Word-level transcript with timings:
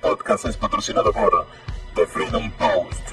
podcast 0.00 0.46
es 0.46 0.56
patrocinado 0.56 1.12
por 1.12 1.46
The 1.94 2.06
Freedom 2.06 2.50
Post. 2.52 3.10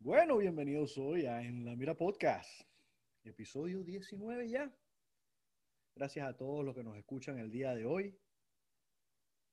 Bueno, 0.00 0.36
bienvenidos 0.36 0.98
hoy 0.98 1.26
a 1.26 1.42
En 1.42 1.64
la 1.64 1.74
Mira 1.76 1.94
Podcast, 1.94 2.50
episodio 3.24 3.82
19 3.82 4.48
ya. 4.48 4.70
Gracias 5.94 6.28
a 6.28 6.36
todos 6.36 6.64
los 6.64 6.74
que 6.74 6.84
nos 6.84 6.96
escuchan 6.96 7.38
el 7.38 7.50
día 7.50 7.74
de 7.74 7.86
hoy, 7.86 8.18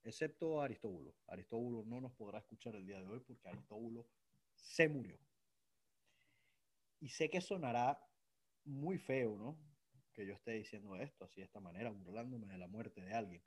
excepto 0.04 0.62
Aristóbulo. 0.62 1.16
Aristóbulo 1.28 1.84
no 1.86 2.02
nos 2.02 2.12
podrá 2.14 2.40
escuchar 2.40 2.76
el 2.76 2.86
día 2.86 3.00
de 3.00 3.08
hoy 3.08 3.22
porque 3.22 3.48
Aristóbulo 3.48 4.08
se 4.56 4.90
murió. 4.90 5.18
Y 7.00 7.10
sé 7.10 7.30
que 7.30 7.40
sonará 7.40 8.00
muy 8.66 8.98
feo, 8.98 9.38
¿no? 9.38 9.73
Que 10.14 10.26
yo 10.26 10.34
esté 10.34 10.52
diciendo 10.52 10.96
esto 10.96 11.26
así 11.26 11.42
de 11.42 11.46
esta 11.46 11.60
manera, 11.60 11.90
burlándome 11.90 12.48
de 12.48 12.58
la 12.58 12.68
muerte 12.68 13.02
de 13.02 13.14
alguien. 13.14 13.44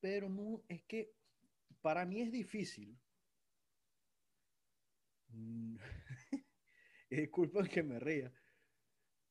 Pero 0.00 0.28
no, 0.28 0.64
es 0.68 0.82
que 0.84 1.14
para 1.80 2.04
mí 2.04 2.20
es 2.20 2.32
difícil. 2.32 3.00
Disculpen 7.10 7.66
que 7.66 7.82
me 7.82 7.98
ría, 7.98 8.32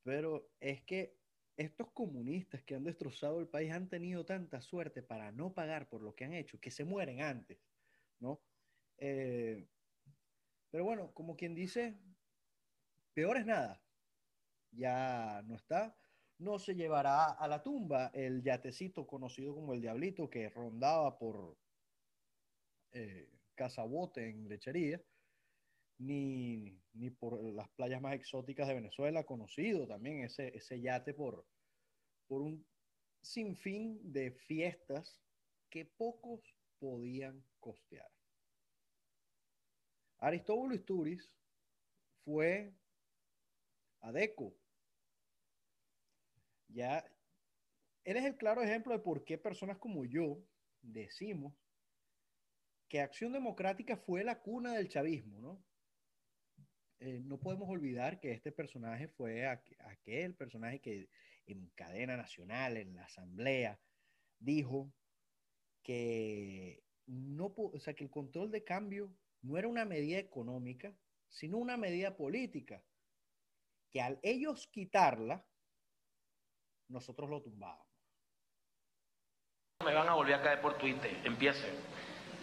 pero 0.04 0.52
es 0.60 0.84
que 0.84 1.18
estos 1.58 1.92
comunistas 1.92 2.64
que 2.64 2.76
han 2.76 2.84
destrozado 2.84 3.40
el 3.40 3.50
país 3.50 3.72
han 3.72 3.90
tenido 3.90 4.26
tanta 4.26 4.62
suerte 4.62 5.02
para 5.04 5.32
no 5.32 5.54
pagar 5.54 5.90
por 5.90 6.02
lo 6.02 6.16
que 6.16 6.26
han 6.26 6.34
hecho 6.34 6.60
que 6.60 6.72
se 6.72 6.86
mueren 6.86 7.22
antes, 7.22 7.60
¿no? 8.20 8.42
Eh, 8.98 9.68
pero 10.70 10.84
bueno, 10.86 11.14
como 11.14 11.36
quien 11.36 11.56
dice, 11.56 12.00
peor 13.14 13.38
es 13.38 13.46
nada. 13.46 13.87
Ya 14.78 15.42
no 15.48 15.56
está. 15.56 15.96
No 16.38 16.60
se 16.60 16.76
llevará 16.76 17.32
a 17.32 17.48
la 17.48 17.64
tumba 17.64 18.12
el 18.14 18.44
yatecito 18.44 19.08
conocido 19.08 19.56
como 19.56 19.74
el 19.74 19.82
Diablito 19.82 20.30
que 20.30 20.50
rondaba 20.50 21.18
por 21.18 21.58
eh, 22.92 23.28
Casabote 23.56 24.30
en 24.30 24.48
Lechería, 24.48 25.02
ni, 25.98 26.80
ni, 26.94 27.10
por 27.10 27.44
las 27.44 27.68
playas 27.70 28.02
más 28.02 28.14
exóticas 28.14 28.68
de 28.68 28.76
Venezuela, 28.76 29.24
conocido 29.24 29.88
también 29.88 30.24
ese, 30.24 30.56
ese 30.56 30.80
yate 30.80 31.16
por, 31.16 31.44
por 32.28 32.44
un 32.44 32.64
sinfín 33.24 34.00
de 34.14 34.32
fiestas 34.32 35.20
que 35.72 35.86
pocos 35.86 36.56
podían 36.78 37.44
costear. 37.60 38.12
Aristóbulo 40.20 40.76
Isturiz 40.76 41.32
fue 42.24 42.74
adeco. 44.02 44.56
Ya, 46.68 47.06
él 48.04 48.18
es 48.18 48.26
el 48.26 48.38
claro 48.38 48.62
ejemplo 48.62 48.94
de 48.94 49.00
por 49.00 49.24
qué 49.24 49.38
personas 49.38 49.78
como 49.78 50.06
yo 50.06 50.44
decimos 50.82 51.54
que 52.88 53.02
Acción 53.02 53.34
Democrática 53.34 53.98
fue 53.98 54.24
la 54.24 54.42
cuna 54.42 54.74
del 54.74 54.88
chavismo, 54.88 55.42
¿no? 55.42 55.64
Eh, 57.00 57.20
no 57.24 57.40
podemos 57.40 57.70
olvidar 57.70 58.20
que 58.20 58.32
este 58.32 58.52
personaje 58.52 59.08
fue 59.08 59.46
aquel 59.46 60.36
personaje 60.36 60.80
que 60.80 61.10
en 61.46 61.70
cadena 61.76 62.18
nacional, 62.18 62.78
en 62.78 62.96
la 62.96 63.04
asamblea, 63.04 63.80
dijo 64.40 64.92
que 65.84 66.84
no, 67.06 67.54
o 67.56 67.80
sea, 67.80 67.94
que 67.94 68.04
el 68.04 68.10
control 68.10 68.52
de 68.52 68.64
cambio 68.64 69.14
no 69.42 69.58
era 69.58 69.68
una 69.68 69.86
medida 69.86 70.18
económica, 70.18 70.98
sino 71.30 71.58
una 71.58 71.78
medida 71.78 72.18
política, 72.18 72.84
que 73.92 74.02
al 74.02 74.20
ellos 74.24 74.68
quitarla, 74.68 75.46
nosotros 76.90 77.30
lo 77.30 77.42
tumbábamos. 77.42 77.86
Me 79.86 79.94
van 79.94 80.10
a 80.10 80.14
volver 80.14 80.36
a 80.36 80.42
caer 80.42 80.62
por 80.62 80.78
Twitter, 80.78 81.22
empiecen. 81.24 81.74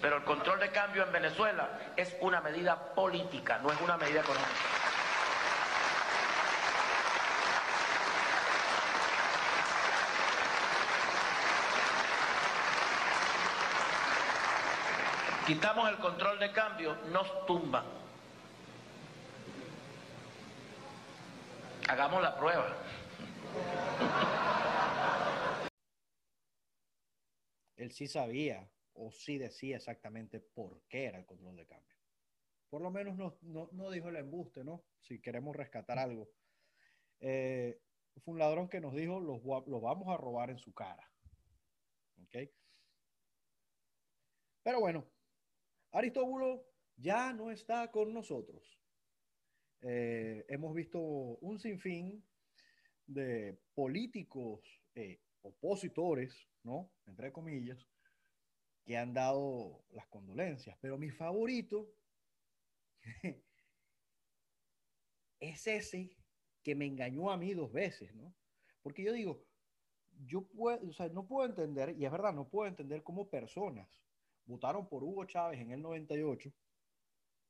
Pero 0.01 0.19
el 0.19 0.24
control 0.24 0.61
de 0.61 0.70
cambio 0.70 1.05
en 1.05 1.13
Venezuela 1.13 1.95
es 1.96 2.17
una 2.20 2.41
medida 2.41 2.95
política, 2.95 3.58
no 3.58 3.70
es 3.70 3.80
una 3.80 3.96
medida 3.96 4.20
económica. 4.20 4.51
Quitamos 15.47 15.91
el 15.91 15.97
control 15.98 16.39
de 16.39 16.52
cambio, 16.52 16.97
nos 17.11 17.47
tumban. 17.47 17.85
Hagamos 21.86 22.23
la 22.23 22.35
prueba. 22.35 22.67
Él 27.84 27.92
sí 27.92 28.06
sabía 28.06 28.70
o 28.95 29.12
sí 29.12 29.36
decía 29.36 29.77
exactamente 29.77 30.40
por 30.40 30.83
qué 30.89 31.05
era 31.05 31.18
el 31.18 31.27
control 31.27 31.56
de 31.56 31.67
cambio. 31.67 31.95
Por 32.70 32.80
lo 32.80 32.90
menos 32.90 33.14
no, 33.17 33.36
no, 33.42 33.68
no 33.72 33.90
dijo 33.90 34.08
el 34.08 34.17
embuste, 34.17 34.64
¿no? 34.64 34.86
Si 35.02 35.20
queremos 35.20 35.55
rescatar 35.55 35.98
algo. 35.98 36.30
Eh, 37.20 37.78
fue 38.24 38.33
un 38.33 38.39
ladrón 38.39 38.70
que 38.70 38.80
nos 38.80 38.94
dijo, 38.94 39.20
los, 39.20 39.42
los 39.44 39.83
vamos 39.83 40.08
a 40.08 40.17
robar 40.17 40.48
en 40.48 40.58
su 40.58 40.73
cara. 40.73 41.06
¿Ok? 42.23 42.50
Pero 44.62 44.80
bueno, 44.80 45.06
Aristóbulo 45.92 46.64
ya 46.96 47.34
no 47.34 47.50
está 47.50 47.90
con 47.90 48.14
nosotros. 48.14 48.80
Eh, 49.83 50.46
hemos 50.48 50.74
visto 50.74 50.98
un 51.00 51.58
sinfín 51.58 52.27
de 53.06 53.58
políticos 53.74 54.62
eh, 54.94 55.20
opositores, 55.42 56.48
¿no? 56.64 56.91
Entre 57.07 57.33
comillas, 57.33 57.86
que 58.85 58.97
han 58.97 59.14
dado 59.14 59.85
las 59.91 60.07
condolencias. 60.08 60.77
Pero 60.80 60.98
mi 60.98 61.11
favorito 61.11 61.95
es 65.41 65.67
ese 65.67 66.17
que 66.63 66.74
me 66.74 66.86
engañó 66.86 67.30
a 67.30 67.36
mí 67.36 67.55
dos 67.55 67.73
veces, 67.73 68.14
¿no? 68.14 68.35
Porque 68.83 69.05
yo 69.05 69.13
digo, 69.13 69.45
yo 70.27 70.47
puedo, 70.48 70.89
o 70.89 70.92
sea, 70.92 71.08
no 71.08 71.27
puedo 71.27 71.48
entender, 71.48 71.95
y 71.97 72.05
es 72.05 72.11
verdad, 72.11 72.33
no 72.33 72.48
puedo 72.48 72.69
entender 72.69 73.03
cómo 73.03 73.29
personas 73.29 73.89
votaron 74.47 74.89
por 74.89 75.03
Hugo 75.03 75.24
Chávez 75.24 75.61
en 75.61 75.70
el 75.70 75.83
98, 75.83 76.53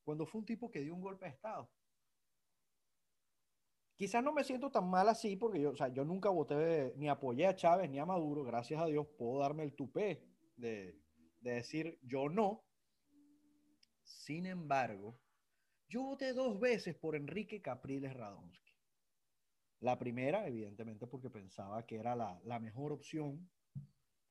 cuando 0.04 0.26
fue 0.26 0.40
un 0.40 0.46
tipo 0.46 0.70
que 0.70 0.80
dio 0.80 0.94
un 0.94 1.00
golpe 1.00 1.24
de 1.26 1.32
Estado. 1.32 1.70
Quizás 3.96 4.24
no 4.24 4.32
me 4.32 4.42
siento 4.42 4.70
tan 4.70 4.90
mal 4.90 5.08
así, 5.08 5.36
porque 5.36 5.60
yo, 5.60 5.70
o 5.70 5.76
sea, 5.76 5.88
yo 5.88 6.04
nunca 6.04 6.28
voté 6.28 6.92
ni 6.96 7.08
apoyé 7.08 7.46
a 7.46 7.54
Chávez 7.54 7.88
ni 7.88 7.98
a 7.98 8.06
Maduro, 8.06 8.42
gracias 8.42 8.80
a 8.80 8.86
Dios 8.86 9.06
puedo 9.16 9.40
darme 9.40 9.62
el 9.62 9.74
tupé 9.74 10.22
de, 10.56 11.00
de 11.40 11.52
decir 11.52 11.98
yo 12.02 12.28
no. 12.28 12.64
Sin 14.02 14.46
embargo, 14.46 15.20
yo 15.88 16.02
voté 16.02 16.32
dos 16.32 16.58
veces 16.58 16.96
por 16.96 17.14
Enrique 17.14 17.62
Capriles 17.62 18.14
Radonsky. 18.14 18.72
La 19.80 19.98
primera, 19.98 20.46
evidentemente, 20.46 21.06
porque 21.06 21.30
pensaba 21.30 21.84
que 21.86 21.96
era 21.96 22.16
la, 22.16 22.40
la 22.44 22.58
mejor 22.58 22.92
opción. 22.92 23.50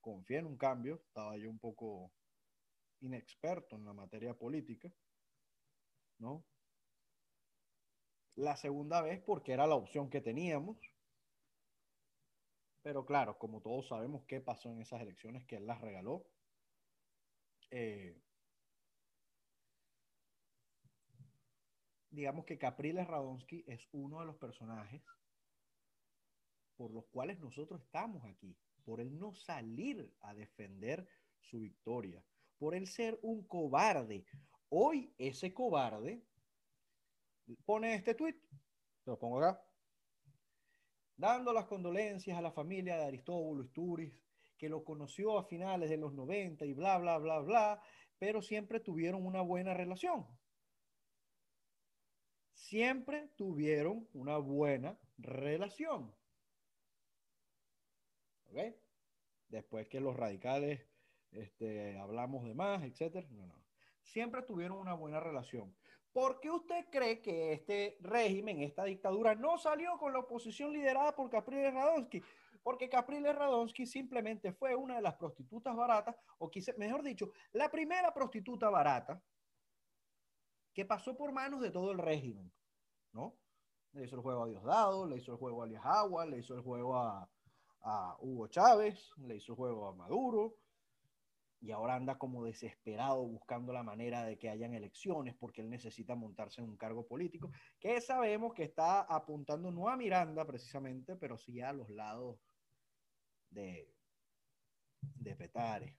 Confié 0.01 0.39
en 0.39 0.47
un 0.47 0.57
cambio, 0.57 0.95
estaba 0.95 1.37
yo 1.37 1.49
un 1.49 1.59
poco 1.59 2.11
inexperto 2.99 3.75
en 3.75 3.85
la 3.85 3.93
materia 3.93 4.33
política, 4.33 4.91
¿no? 6.17 6.43
La 8.35 8.55
segunda 8.55 9.01
vez 9.01 9.21
porque 9.21 9.53
era 9.53 9.67
la 9.67 9.75
opción 9.75 10.09
que 10.09 10.21
teníamos. 10.21 10.77
Pero 12.81 13.05
claro, 13.05 13.37
como 13.37 13.61
todos 13.61 13.87
sabemos 13.87 14.25
qué 14.25 14.41
pasó 14.41 14.69
en 14.71 14.81
esas 14.81 15.01
elecciones, 15.01 15.45
que 15.45 15.57
él 15.57 15.67
las 15.67 15.79
regaló. 15.79 16.25
Eh, 17.71 18.21
digamos 22.09 22.45
que 22.45 22.57
Capriles 22.57 23.07
Radonsky 23.07 23.63
es 23.67 23.87
uno 23.91 24.19
de 24.19 24.25
los 24.25 24.35
personajes 24.35 25.01
por 26.75 26.91
los 26.91 27.05
cuales 27.05 27.39
nosotros 27.39 27.81
estamos 27.81 28.23
aquí, 28.25 28.57
por 28.83 28.99
él 28.99 29.17
no 29.17 29.33
salir 29.33 30.13
a 30.21 30.33
defender 30.33 31.07
su 31.39 31.61
victoria, 31.61 32.23
por 32.57 32.75
él 32.75 32.87
ser 32.87 33.19
un 33.21 33.47
cobarde. 33.47 34.25
Hoy 34.69 35.13
ese 35.17 35.53
cobarde 35.53 36.23
pone 37.65 37.95
este 37.95 38.15
tweet, 38.15 38.35
lo 39.05 39.17
pongo 39.17 39.43
acá, 39.43 39.61
dando 41.17 41.53
las 41.53 41.65
condolencias 41.65 42.37
a 42.37 42.41
la 42.41 42.51
familia 42.51 42.97
de 42.97 43.05
Aristóbulo 43.05 43.63
Isturiz, 43.63 44.13
que 44.57 44.69
lo 44.69 44.83
conoció 44.83 45.37
a 45.37 45.45
finales 45.45 45.89
de 45.89 45.97
los 45.97 46.13
90 46.13 46.65
y 46.65 46.73
bla, 46.73 46.97
bla, 46.97 47.17
bla, 47.17 47.39
bla, 47.39 47.81
pero 48.17 48.41
siempre 48.41 48.79
tuvieron 48.79 49.25
una 49.25 49.41
buena 49.41 49.73
relación. 49.73 50.25
Siempre 52.53 53.29
tuvieron 53.35 54.07
una 54.13 54.37
buena 54.37 54.97
relación. 55.17 56.15
¿Ok? 58.45 58.57
Después 59.49 59.87
que 59.87 59.99
los 59.99 60.15
radicales 60.15 60.87
este, 61.31 61.97
hablamos 61.97 62.45
de 62.45 62.53
más, 62.53 62.83
etcétera. 62.83 63.27
No, 63.31 63.45
no. 63.45 63.63
Siempre 64.01 64.43
tuvieron 64.43 64.77
una 64.77 64.93
buena 64.93 65.19
relación. 65.19 65.75
¿Por 66.13 66.39
qué 66.39 66.51
usted 66.51 66.85
cree 66.91 67.21
que 67.21 67.53
este 67.53 67.97
régimen, 68.01 68.61
esta 68.61 68.83
dictadura, 68.83 69.33
no 69.33 69.57
salió 69.57 69.97
con 69.97 70.13
la 70.13 70.19
oposición 70.19 70.71
liderada 70.71 71.15
por 71.15 71.29
Capriles 71.31 71.73
Radonsky? 71.73 72.23
Porque 72.61 72.87
Capriles 72.87 73.35
Radonsky 73.35 73.87
simplemente 73.87 74.53
fue 74.53 74.75
una 74.75 74.95
de 74.95 75.01
las 75.01 75.15
prostitutas 75.15 75.75
baratas, 75.75 76.15
o 76.37 76.51
quise, 76.51 76.75
mejor 76.77 77.01
dicho, 77.01 77.31
la 77.51 77.69
primera 77.69 78.13
prostituta 78.13 78.69
barata 78.69 79.21
que 80.71 80.85
pasó 80.85 81.17
por 81.17 81.31
manos 81.31 81.61
de 81.61 81.71
todo 81.71 81.91
el 81.91 81.97
régimen, 81.97 82.51
¿no? 83.11 83.35
Le 83.93 84.05
hizo 84.05 84.15
el 84.15 84.21
juego 84.21 84.43
a 84.43 84.47
Diosdado, 84.47 85.07
le 85.07 85.17
hizo 85.17 85.31
el 85.31 85.37
juego 85.39 85.61
a 85.61 85.65
Alias 85.65 86.29
le 86.29 86.37
hizo 86.39 86.55
el 86.55 86.61
juego 86.61 86.95
a, 86.95 87.29
a 87.81 88.17
Hugo 88.19 88.47
Chávez, 88.47 89.11
le 89.17 89.37
hizo 89.37 89.53
el 89.53 89.57
juego 89.57 89.87
a 89.87 89.93
Maduro, 89.93 90.55
y 91.63 91.71
ahora 91.71 91.95
anda 91.95 92.17
como 92.17 92.43
desesperado 92.43 93.23
buscando 93.25 93.71
la 93.71 93.83
manera 93.83 94.25
de 94.25 94.37
que 94.37 94.49
hayan 94.49 94.73
elecciones 94.73 95.33
porque 95.33 95.61
él 95.61 95.69
necesita 95.69 96.13
montarse 96.13 96.59
en 96.59 96.67
un 96.67 96.75
cargo 96.75 97.07
político, 97.07 97.51
que 97.79 98.01
sabemos 98.01 98.53
que 98.53 98.63
está 98.63 99.03
apuntando 99.03 99.71
no 99.71 99.87
a 99.87 99.95
Miranda 99.95 100.45
precisamente, 100.45 101.15
pero 101.15 101.37
sí 101.37 101.61
a 101.61 101.71
los 101.71 101.89
lados 101.89 102.37
de, 103.49 103.95
de 104.99 105.35
Petare. 105.37 105.95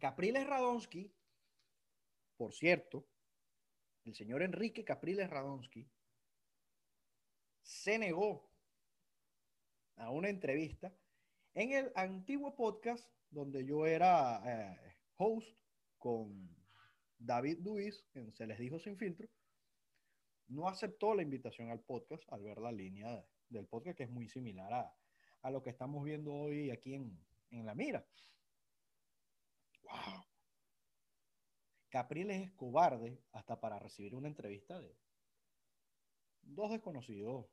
Capriles 0.00 0.48
Radonsky, 0.48 1.14
por 2.36 2.52
cierto, 2.52 3.06
el 4.04 4.16
señor 4.16 4.42
Enrique 4.42 4.84
Capriles 4.84 5.30
Radonsky 5.30 5.88
se 7.62 7.98
negó 8.00 8.50
a 9.94 10.10
una 10.10 10.28
entrevista 10.28 10.92
en 11.54 11.72
el 11.72 11.92
antiguo 11.94 12.54
podcast 12.54 13.06
donde 13.30 13.64
yo 13.64 13.86
era 13.86 14.40
eh, 14.44 14.96
host 15.16 15.58
con 15.98 16.48
David 17.18 17.58
Luis, 17.60 18.04
en 18.14 18.32
Se 18.32 18.46
les 18.46 18.58
dijo 18.58 18.78
sin 18.78 18.96
filtro, 18.96 19.28
no 20.48 20.68
aceptó 20.68 21.14
la 21.14 21.22
invitación 21.22 21.70
al 21.70 21.80
podcast 21.80 22.24
al 22.32 22.42
ver 22.42 22.58
la 22.58 22.72
línea 22.72 23.24
del 23.48 23.66
podcast 23.66 23.96
que 23.96 24.04
es 24.04 24.10
muy 24.10 24.28
similar 24.28 24.72
a, 24.72 24.94
a 25.42 25.50
lo 25.50 25.62
que 25.62 25.70
estamos 25.70 26.04
viendo 26.04 26.32
hoy 26.32 26.70
aquí 26.70 26.94
en, 26.94 27.18
en 27.50 27.66
la 27.66 27.74
mira. 27.74 28.06
¡Wow! 29.82 30.24
Capriles 31.90 32.42
es 32.42 32.52
cobarde 32.52 33.22
hasta 33.32 33.60
para 33.60 33.78
recibir 33.78 34.14
una 34.14 34.28
entrevista 34.28 34.78
de 34.80 34.96
dos 36.42 36.70
desconocidos 36.70 37.46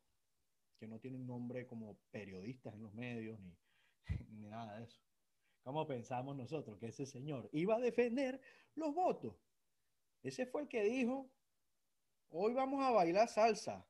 que 0.78 0.88
no 0.88 1.00
tienen 1.00 1.28
nombre 1.28 1.68
como 1.68 1.98
periodistas 2.10 2.74
en 2.74 2.84
los 2.84 2.94
medios 2.94 3.40
ni, 3.42 3.58
ni 4.32 4.48
nada 4.48 4.80
de 4.80 4.86
eso. 4.86 5.02
¿Cómo 5.64 5.86
pensamos 5.86 6.36
nosotros 6.36 6.78
que 6.80 6.88
ese 6.88 7.06
señor 7.06 7.50
iba 7.52 7.76
a 7.76 7.80
defender 7.80 8.42
los 8.76 8.94
votos? 8.94 9.36
Ese 10.24 10.46
fue 10.46 10.64
el 10.64 10.68
que 10.68 10.84
dijo, 10.84 11.30
hoy 12.30 12.54
vamos 12.54 12.84
a 12.84 12.92
bailar 12.92 13.28
salsa 13.28 13.88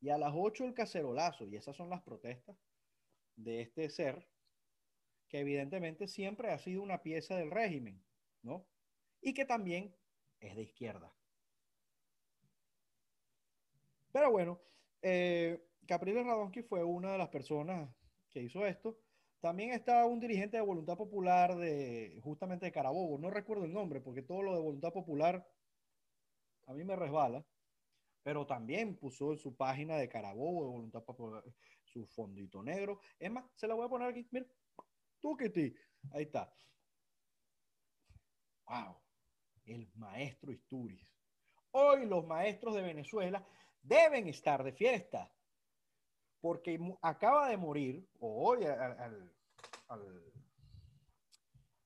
y 0.00 0.10
a 0.10 0.18
las 0.18 0.32
8 0.34 0.64
el 0.64 0.74
cacerolazo. 0.74 1.46
Y 1.46 1.56
esas 1.56 1.76
son 1.76 1.88
las 1.88 2.02
protestas 2.02 2.56
de 3.36 3.62
este 3.62 3.88
ser 3.88 4.26
que 5.28 5.40
evidentemente 5.40 6.06
siempre 6.06 6.50
ha 6.50 6.58
sido 6.58 6.82
una 6.82 7.02
pieza 7.02 7.36
del 7.36 7.50
régimen, 7.50 8.02
¿no? 8.42 8.66
Y 9.20 9.32
que 9.34 9.44
también 9.44 9.94
es 10.40 10.54
de 10.54 10.62
izquierda. 10.62 11.12
Pero 14.12 14.30
bueno, 14.30 14.60
eh, 15.02 15.66
Capriles 15.86 16.24
fue 16.68 16.84
una 16.84 17.12
de 17.12 17.18
las 17.18 17.28
personas 17.30 17.90
que 18.30 18.42
hizo 18.42 18.64
esto. 18.66 18.98
También 19.44 19.72
está 19.72 20.06
un 20.06 20.20
dirigente 20.20 20.56
de 20.56 20.62
Voluntad 20.62 20.96
Popular 20.96 21.54
de 21.54 22.18
justamente 22.24 22.64
de 22.64 22.72
Carabobo. 22.72 23.18
No 23.18 23.28
recuerdo 23.28 23.66
el 23.66 23.74
nombre 23.74 24.00
porque 24.00 24.22
todo 24.22 24.40
lo 24.40 24.54
de 24.54 24.62
Voluntad 24.62 24.90
Popular 24.90 25.46
a 26.66 26.72
mí 26.72 26.82
me 26.82 26.96
resbala. 26.96 27.44
Pero 28.22 28.46
también 28.46 28.96
puso 28.96 29.32
en 29.32 29.38
su 29.38 29.54
página 29.54 29.98
de 29.98 30.08
Carabobo 30.08 30.64
de 30.64 30.70
Voluntad 30.70 31.04
Popular 31.04 31.44
su 31.84 32.06
fondito 32.06 32.62
negro. 32.62 33.00
Es 33.18 33.30
más, 33.30 33.44
se 33.54 33.68
la 33.68 33.74
voy 33.74 33.84
a 33.84 33.90
poner 33.90 34.08
aquí. 34.08 34.26
Mira, 34.30 34.46
tú 35.20 35.36
que 35.36 35.50
ti. 35.50 35.74
Ahí 36.12 36.22
está. 36.22 36.50
Wow. 38.66 38.96
El 39.66 39.90
maestro 39.96 40.52
Isturiz. 40.52 41.06
Hoy 41.72 42.06
los 42.06 42.26
maestros 42.26 42.74
de 42.76 42.80
Venezuela 42.80 43.46
deben 43.82 44.26
estar 44.26 44.64
de 44.64 44.72
fiesta 44.72 45.30
porque 46.44 46.78
acaba 47.00 47.48
de 47.48 47.56
morir, 47.56 48.06
o 48.20 48.50
hoy, 48.50 48.66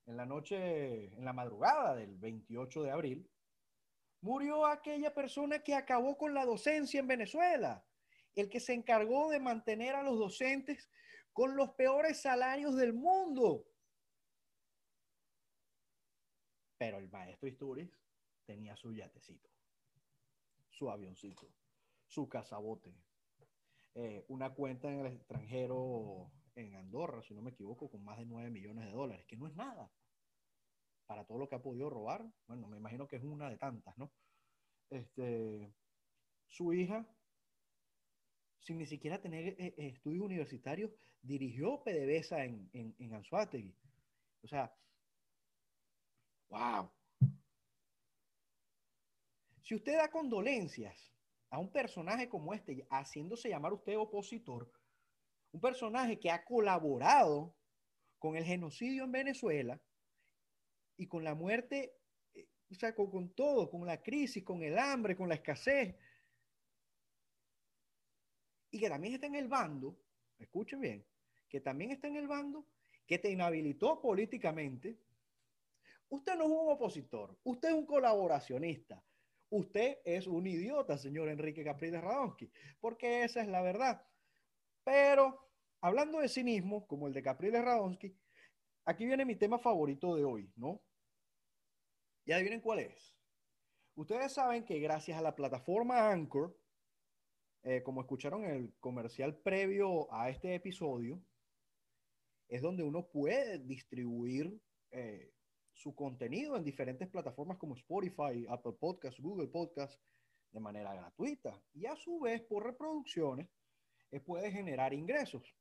en 0.04 0.16
la 0.16 0.26
noche, 0.26 1.14
en 1.16 1.24
la 1.24 1.32
madrugada 1.32 1.94
del 1.94 2.16
28 2.16 2.82
de 2.82 2.90
abril, 2.90 3.30
murió 4.20 4.66
aquella 4.66 5.14
persona 5.14 5.60
que 5.60 5.76
acabó 5.76 6.18
con 6.18 6.34
la 6.34 6.44
docencia 6.44 6.98
en 6.98 7.06
Venezuela, 7.06 7.86
el 8.34 8.48
que 8.48 8.58
se 8.58 8.72
encargó 8.72 9.30
de 9.30 9.38
mantener 9.38 9.94
a 9.94 10.02
los 10.02 10.18
docentes 10.18 10.90
con 11.32 11.54
los 11.54 11.70
peores 11.74 12.20
salarios 12.20 12.74
del 12.74 12.94
mundo. 12.94 13.64
Pero 16.78 16.98
el 16.98 17.08
maestro 17.08 17.48
Isturiz 17.48 17.96
tenía 18.44 18.74
su 18.74 18.92
yatecito, 18.92 19.50
su 20.68 20.90
avioncito, 20.90 21.48
su 22.08 22.28
cazabote, 22.28 22.92
eh, 24.00 24.24
una 24.28 24.54
cuenta 24.54 24.88
en 24.88 25.00
el 25.00 25.06
extranjero, 25.06 26.30
en 26.54 26.76
Andorra, 26.76 27.20
si 27.20 27.34
no 27.34 27.42
me 27.42 27.50
equivoco, 27.50 27.90
con 27.90 28.04
más 28.04 28.16
de 28.16 28.26
9 28.26 28.48
millones 28.48 28.84
de 28.84 28.92
dólares, 28.92 29.26
que 29.26 29.36
no 29.36 29.48
es 29.48 29.56
nada 29.56 29.90
para 31.06 31.24
todo 31.24 31.38
lo 31.38 31.48
que 31.48 31.56
ha 31.56 31.62
podido 31.62 31.90
robar. 31.90 32.24
Bueno, 32.46 32.68
me 32.68 32.76
imagino 32.76 33.08
que 33.08 33.16
es 33.16 33.24
una 33.24 33.50
de 33.50 33.56
tantas, 33.56 33.98
¿no? 33.98 34.12
Este, 34.88 35.74
su 36.46 36.72
hija, 36.72 37.04
sin 38.60 38.78
ni 38.78 38.86
siquiera 38.86 39.20
tener 39.20 39.48
eh, 39.60 39.74
eh, 39.76 39.88
estudios 39.88 40.24
universitarios, 40.24 40.92
dirigió 41.20 41.82
PDVSA 41.82 42.44
en, 42.44 42.70
en, 42.74 42.94
en 43.00 43.14
Anzuategui. 43.14 43.74
O 44.42 44.46
sea, 44.46 44.72
wow. 46.50 46.88
Si 49.62 49.74
usted 49.74 49.96
da 49.96 50.08
condolencias 50.08 50.96
a 51.50 51.58
un 51.58 51.70
personaje 51.70 52.28
como 52.28 52.52
este, 52.52 52.86
haciéndose 52.90 53.48
llamar 53.48 53.72
usted 53.72 53.96
opositor, 53.98 54.70
un 55.52 55.60
personaje 55.60 56.18
que 56.18 56.30
ha 56.30 56.44
colaborado 56.44 57.54
con 58.18 58.36
el 58.36 58.44
genocidio 58.44 59.04
en 59.04 59.12
Venezuela 59.12 59.80
y 60.96 61.06
con 61.06 61.24
la 61.24 61.34
muerte, 61.34 61.94
eh, 62.34 62.48
o 62.70 62.74
sea, 62.74 62.94
con, 62.94 63.10
con, 63.10 63.30
todo, 63.30 63.70
con 63.70 63.86
la 63.86 64.02
crisis, 64.02 64.44
con 64.44 64.62
el 64.62 64.78
hambre, 64.78 65.16
con 65.16 65.28
la 65.28 65.36
escasez, 65.36 65.96
y 68.70 68.78
que 68.80 68.88
también 68.88 69.14
está 69.14 69.26
en 69.26 69.36
el 69.36 69.48
bando, 69.48 69.96
escuchen 70.38 70.80
bien, 70.80 71.06
que 71.48 71.60
también 71.60 71.92
está 71.92 72.08
en 72.08 72.16
el 72.16 72.28
bando 72.28 72.66
que 73.06 73.18
te 73.18 73.30
inhabilitó 73.30 74.00
políticamente, 74.00 74.98
usted 76.10 76.36
no 76.36 76.44
es 76.44 76.50
un 76.50 76.72
opositor, 76.72 77.38
usted 77.44 77.68
es 77.68 77.74
un 77.74 77.86
colaboracionista, 77.86 79.02
Usted 79.50 79.98
es 80.04 80.26
un 80.26 80.46
idiota, 80.46 80.98
señor 80.98 81.28
Enrique 81.28 81.64
Capriles 81.64 82.02
Radonsky, 82.02 82.50
porque 82.80 83.24
esa 83.24 83.40
es 83.40 83.48
la 83.48 83.62
verdad. 83.62 84.06
Pero 84.84 85.50
hablando 85.80 86.18
de 86.20 86.28
cinismo, 86.28 86.86
como 86.86 87.06
el 87.06 87.14
de 87.14 87.22
Capriles 87.22 87.64
Radonsky, 87.64 88.14
aquí 88.84 89.06
viene 89.06 89.24
mi 89.24 89.36
tema 89.36 89.58
favorito 89.58 90.14
de 90.16 90.24
hoy, 90.24 90.52
¿no? 90.56 90.82
Y 92.24 92.32
adivinen 92.32 92.60
cuál 92.60 92.80
es. 92.80 93.16
Ustedes 93.94 94.32
saben 94.32 94.64
que 94.64 94.78
gracias 94.80 95.18
a 95.18 95.22
la 95.22 95.34
plataforma 95.34 96.10
Anchor, 96.10 96.56
eh, 97.62 97.82
como 97.82 98.02
escucharon 98.02 98.44
en 98.44 98.50
el 98.50 98.74
comercial 98.80 99.36
previo 99.38 100.12
a 100.12 100.28
este 100.28 100.54
episodio, 100.54 101.22
es 102.48 102.62
donde 102.62 102.82
uno 102.82 103.08
puede 103.08 103.58
distribuir 103.58 104.60
eh, 104.90 105.32
su 105.78 105.94
contenido 105.94 106.56
en 106.56 106.64
diferentes 106.64 107.08
plataformas 107.08 107.56
como 107.56 107.76
Spotify, 107.76 108.44
Apple 108.48 108.72
Podcasts, 108.80 109.20
Google 109.20 109.46
Podcasts, 109.46 110.00
de 110.50 110.58
manera 110.58 110.92
gratuita. 110.92 111.62
Y 111.72 111.86
a 111.86 111.94
su 111.94 112.18
vez, 112.18 112.42
por 112.42 112.64
reproducciones, 112.64 113.48
eh, 114.10 114.18
puede 114.18 114.50
generar 114.50 114.92
ingresos. 114.92 115.54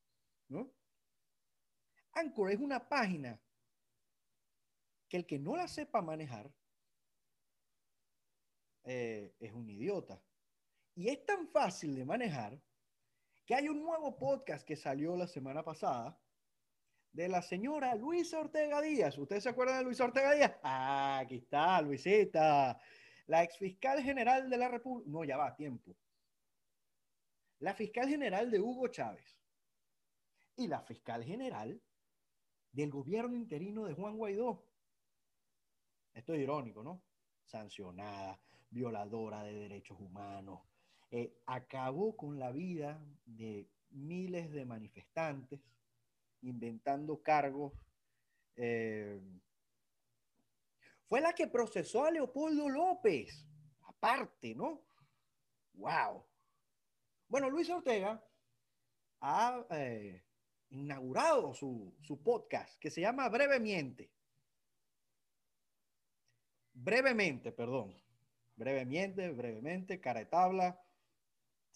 ¿no? 0.48 0.72
Anchor 2.14 2.52
es 2.52 2.60
una 2.60 2.90
página 2.90 3.40
que 5.08 5.18
el 5.18 5.28
que 5.28 5.38
no 5.38 5.56
la 5.56 5.68
sepa 5.68 6.02
manejar 6.02 6.52
eh, 8.86 9.36
es 9.40 9.54
un 9.54 9.70
idiota. 9.70 10.20
Y 10.96 11.10
es 11.10 11.24
tan 11.26 11.48
fácil 11.50 11.96
de 11.96 12.06
manejar 12.06 12.60
que 13.46 13.54
hay 13.54 13.70
un 13.70 13.84
nuevo 13.84 14.18
podcast 14.18 14.66
que 14.66 14.76
salió 14.76 15.16
la 15.16 15.28
semana 15.28 15.64
pasada 15.64 16.20
de 17.18 17.28
la 17.28 17.42
señora 17.42 17.96
Luisa 17.96 18.40
Ortega 18.40 18.80
Díaz. 18.80 19.18
¿Ustedes 19.18 19.42
se 19.42 19.50
acuerdan 19.50 19.80
de 19.80 19.86
Luisa 19.86 20.06
Ortega 20.06 20.36
Díaz? 20.36 20.54
Ah, 20.62 21.18
aquí 21.18 21.38
está, 21.38 21.82
Luisita. 21.82 22.80
La 23.26 23.44
ex 23.44 23.58
fiscal 23.58 24.04
general 24.04 24.48
de 24.48 24.56
la 24.56 24.68
República. 24.68 25.10
No, 25.10 25.24
ya 25.24 25.36
va, 25.36 25.56
tiempo. 25.56 25.96
La 27.58 27.74
fiscal 27.74 28.08
general 28.08 28.52
de 28.52 28.60
Hugo 28.60 28.88
Chávez. 28.90 29.36
Y 30.58 30.68
la 30.68 30.84
fiscal 30.84 31.24
general 31.24 31.82
del 32.72 32.92
gobierno 32.92 33.36
interino 33.36 33.86
de 33.86 33.96
Juan 33.96 34.16
Guaidó. 34.16 34.64
Esto 36.14 36.36
es 36.36 36.42
irónico, 36.42 36.84
¿no? 36.84 37.02
Sancionada, 37.46 38.40
violadora 38.70 39.42
de 39.42 39.56
derechos 39.56 40.00
humanos. 40.00 40.62
Eh, 41.10 41.42
acabó 41.48 42.16
con 42.16 42.38
la 42.38 42.52
vida 42.52 43.04
de 43.26 43.68
miles 43.90 44.52
de 44.52 44.66
manifestantes, 44.66 45.60
inventando 46.42 47.22
cargos. 47.22 47.74
eh, 48.56 49.20
fue 51.08 51.22
la 51.22 51.34
que 51.34 51.48
procesó 51.48 52.04
a 52.04 52.12
Leopoldo 52.12 52.68
López, 52.68 53.46
aparte, 53.88 54.54
¿no? 54.54 54.82
¡Wow! 55.74 56.26
Bueno, 57.30 57.50
Luis 57.50 57.70
Ortega 57.70 58.22
ha 59.22 59.66
eh, 59.70 60.24
inaugurado 60.70 61.54
su, 61.54 61.96
su 62.02 62.22
podcast 62.22 62.78
que 62.80 62.92
se 62.92 63.02
llama 63.02 63.30
Brevemente. 63.30 64.12
Brevemente, 66.74 67.52
perdón. 67.52 67.96
Brevemente, 68.56 69.32
brevemente, 69.32 70.02
cara 70.02 70.20
de 70.20 70.26
tabla, 70.26 70.82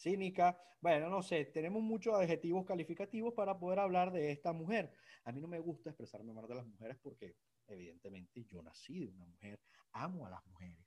cínica. 0.01 0.57
Bueno, 0.81 1.09
no 1.09 1.21
sé, 1.21 1.45
tenemos 1.45 1.81
muchos 1.81 2.15
adjetivos 2.15 2.65
calificativos 2.65 3.33
para 3.33 3.57
poder 3.57 3.79
hablar 3.79 4.11
de 4.11 4.31
esta 4.31 4.51
mujer. 4.51 4.93
A 5.23 5.31
mí 5.31 5.39
no 5.39 5.47
me 5.47 5.59
gusta 5.59 5.91
expresarme 5.91 6.33
mal 6.33 6.47
de 6.47 6.55
las 6.55 6.65
mujeres 6.65 6.97
porque 7.01 7.35
evidentemente 7.67 8.43
yo 8.43 8.61
nací 8.63 8.99
de 8.99 9.07
una 9.07 9.25
mujer, 9.25 9.61
amo 9.91 10.25
a 10.25 10.31
las 10.31 10.45
mujeres. 10.45 10.85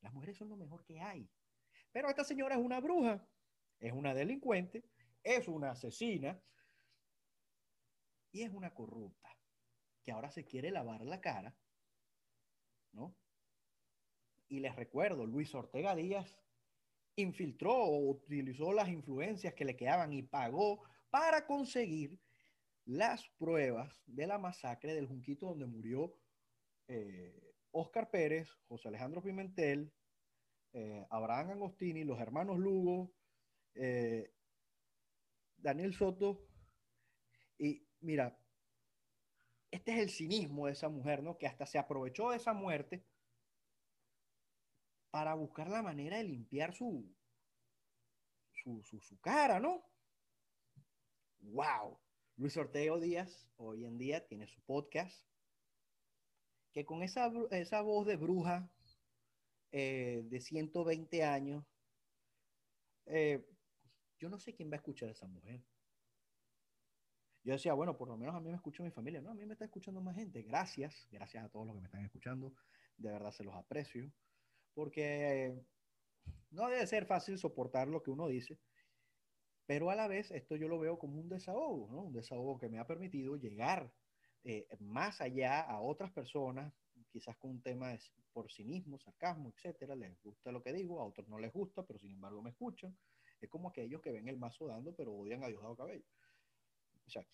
Las 0.00 0.12
mujeres 0.12 0.36
son 0.36 0.48
lo 0.48 0.56
mejor 0.56 0.84
que 0.84 1.00
hay. 1.00 1.28
Pero 1.90 2.08
esta 2.08 2.24
señora 2.24 2.54
es 2.54 2.60
una 2.60 2.80
bruja, 2.80 3.26
es 3.80 3.92
una 3.92 4.14
delincuente, 4.14 4.84
es 5.22 5.48
una 5.48 5.72
asesina 5.72 6.40
y 8.30 8.42
es 8.42 8.50
una 8.52 8.72
corrupta 8.72 9.30
que 10.02 10.12
ahora 10.12 10.30
se 10.30 10.44
quiere 10.44 10.70
lavar 10.70 11.04
la 11.04 11.20
cara, 11.20 11.56
¿no? 12.92 13.16
Y 14.48 14.60
les 14.60 14.76
recuerdo, 14.76 15.24
Luis 15.24 15.54
Ortega 15.54 15.94
Díaz 15.94 16.43
infiltró 17.16 17.74
o 17.74 18.10
utilizó 18.10 18.72
las 18.72 18.88
influencias 18.88 19.54
que 19.54 19.64
le 19.64 19.76
quedaban 19.76 20.12
y 20.12 20.22
pagó 20.22 20.82
para 21.10 21.46
conseguir 21.46 22.20
las 22.86 23.28
pruebas 23.38 24.02
de 24.06 24.26
la 24.26 24.38
masacre 24.38 24.94
del 24.94 25.06
Junquito 25.06 25.46
donde 25.46 25.66
murió 25.66 26.14
eh, 26.88 27.54
Oscar 27.70 28.10
Pérez, 28.10 28.50
José 28.68 28.88
Alejandro 28.88 29.22
Pimentel, 29.22 29.92
eh, 30.72 31.06
Abraham 31.10 31.50
Agostini, 31.50 32.04
los 32.04 32.20
hermanos 32.20 32.58
Lugo, 32.58 33.12
eh, 33.74 34.32
Daniel 35.56 35.94
Soto. 35.94 36.46
Y 37.58 37.86
mira, 38.00 38.38
este 39.70 39.92
es 39.92 39.98
el 39.98 40.10
cinismo 40.10 40.66
de 40.66 40.72
esa 40.72 40.88
mujer, 40.88 41.22
¿no? 41.22 41.38
Que 41.38 41.46
hasta 41.46 41.66
se 41.66 41.78
aprovechó 41.78 42.30
de 42.30 42.36
esa 42.36 42.52
muerte 42.52 43.04
para 45.14 45.34
buscar 45.34 45.70
la 45.70 45.80
manera 45.80 46.16
de 46.16 46.24
limpiar 46.24 46.74
su, 46.74 47.08
su, 48.50 48.82
su, 48.82 49.20
cara, 49.20 49.60
¿no? 49.60 49.88
¡Wow! 51.38 52.00
Luis 52.34 52.56
Ortega 52.56 52.98
Díaz 52.98 53.48
hoy 53.54 53.84
en 53.84 53.96
día 53.96 54.26
tiene 54.26 54.48
su 54.48 54.60
podcast, 54.62 55.24
que 56.72 56.84
con 56.84 57.04
esa, 57.04 57.30
esa 57.52 57.80
voz 57.82 58.08
de 58.08 58.16
bruja 58.16 58.68
eh, 59.70 60.22
de 60.24 60.40
120 60.40 61.22
años, 61.22 61.64
eh, 63.06 63.48
yo 64.18 64.28
no 64.28 64.40
sé 64.40 64.52
quién 64.52 64.68
va 64.68 64.74
a 64.74 64.78
escuchar 64.78 65.10
a 65.10 65.12
esa 65.12 65.28
mujer. 65.28 65.62
Yo 67.44 67.52
decía, 67.52 67.72
bueno, 67.74 67.96
por 67.96 68.08
lo 68.08 68.16
menos 68.16 68.34
a 68.34 68.40
mí 68.40 68.50
me 68.50 68.56
escucha 68.56 68.82
mi 68.82 68.90
familia. 68.90 69.20
No, 69.20 69.30
a 69.30 69.34
mí 69.34 69.46
me 69.46 69.52
está 69.52 69.66
escuchando 69.66 70.00
más 70.00 70.16
gente. 70.16 70.42
Gracias, 70.42 71.06
gracias 71.12 71.44
a 71.44 71.48
todos 71.50 71.68
los 71.68 71.76
que 71.76 71.82
me 71.82 71.86
están 71.86 72.04
escuchando. 72.04 72.52
De 72.96 73.12
verdad 73.12 73.30
se 73.30 73.44
los 73.44 73.54
aprecio. 73.54 74.10
Porque 74.74 75.54
no 76.50 76.68
debe 76.68 76.86
ser 76.86 77.06
fácil 77.06 77.38
soportar 77.38 77.88
lo 77.88 78.02
que 78.02 78.10
uno 78.10 78.28
dice. 78.28 78.58
Pero 79.66 79.90
a 79.90 79.94
la 79.94 80.08
vez, 80.08 80.30
esto 80.30 80.56
yo 80.56 80.68
lo 80.68 80.78
veo 80.78 80.98
como 80.98 81.18
un 81.20 81.28
desahogo, 81.28 81.90
¿no? 81.90 82.02
Un 82.02 82.12
desahogo 82.12 82.58
que 82.58 82.68
me 82.68 82.78
ha 82.78 82.86
permitido 82.86 83.36
llegar 83.36 83.90
eh, 84.44 84.66
más 84.80 85.20
allá 85.20 85.60
a 85.60 85.80
otras 85.80 86.12
personas, 86.12 86.72
quizás 87.10 87.36
con 87.38 87.52
un 87.52 87.62
tema 87.62 87.88
de, 87.88 88.00
por 88.32 88.52
cinismo, 88.52 88.98
sarcasmo, 88.98 89.50
etcétera. 89.50 89.96
Les 89.96 90.20
gusta 90.22 90.52
lo 90.52 90.62
que 90.62 90.72
digo, 90.72 91.00
a 91.00 91.06
otros 91.06 91.28
no 91.28 91.38
les 91.38 91.52
gusta, 91.52 91.82
pero 91.82 91.98
sin 91.98 92.10
embargo 92.10 92.42
me 92.42 92.50
escuchan. 92.50 92.96
Es 93.40 93.48
como 93.48 93.68
aquellos 93.68 94.02
que 94.02 94.12
ven 94.12 94.28
el 94.28 94.36
mazo 94.36 94.66
dando, 94.66 94.94
pero 94.94 95.14
odian 95.14 95.42
a 95.42 95.48
Diosdado 95.48 95.76
Cabello. 95.76 96.04
O 97.06 97.10
sea, 97.10 97.26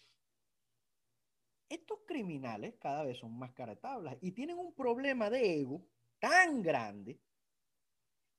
estos 1.68 2.00
criminales 2.06 2.74
cada 2.80 3.04
vez 3.04 3.18
son 3.18 3.36
más 3.38 3.52
caratablas 3.52 4.16
y 4.20 4.32
tienen 4.32 4.58
un 4.58 4.74
problema 4.74 5.30
de 5.30 5.60
ego 5.60 5.84
tan 6.18 6.62
grande 6.62 7.18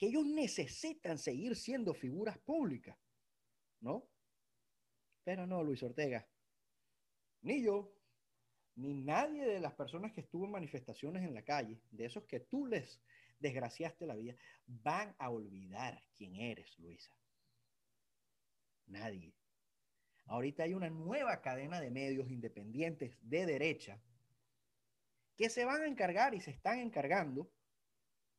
que 0.01 0.07
ellos 0.07 0.25
necesitan 0.25 1.19
seguir 1.19 1.55
siendo 1.55 1.93
figuras 1.93 2.35
públicas, 2.39 2.97
¿no? 3.81 4.09
Pero 5.23 5.45
no, 5.45 5.63
Luis 5.63 5.83
Ortega, 5.83 6.27
ni 7.43 7.61
yo, 7.61 7.93
ni 8.77 8.95
nadie 8.95 9.45
de 9.45 9.59
las 9.59 9.73
personas 9.73 10.11
que 10.11 10.21
estuvo 10.21 10.45
en 10.45 10.53
manifestaciones 10.53 11.21
en 11.21 11.35
la 11.35 11.43
calle, 11.43 11.79
de 11.91 12.05
esos 12.05 12.23
que 12.23 12.39
tú 12.39 12.65
les 12.65 12.99
desgraciaste 13.37 14.07
la 14.07 14.15
vida, 14.15 14.35
van 14.65 15.15
a 15.19 15.29
olvidar 15.29 16.03
quién 16.15 16.35
eres, 16.35 16.79
Luisa. 16.79 17.15
Nadie. 18.87 19.35
Ahorita 20.25 20.63
hay 20.63 20.73
una 20.73 20.89
nueva 20.89 21.43
cadena 21.43 21.79
de 21.79 21.91
medios 21.91 22.27
independientes 22.31 23.19
de 23.21 23.45
derecha 23.45 24.01
que 25.37 25.51
se 25.51 25.63
van 25.63 25.83
a 25.83 25.87
encargar 25.87 26.33
y 26.33 26.41
se 26.41 26.49
están 26.49 26.79
encargando 26.79 27.51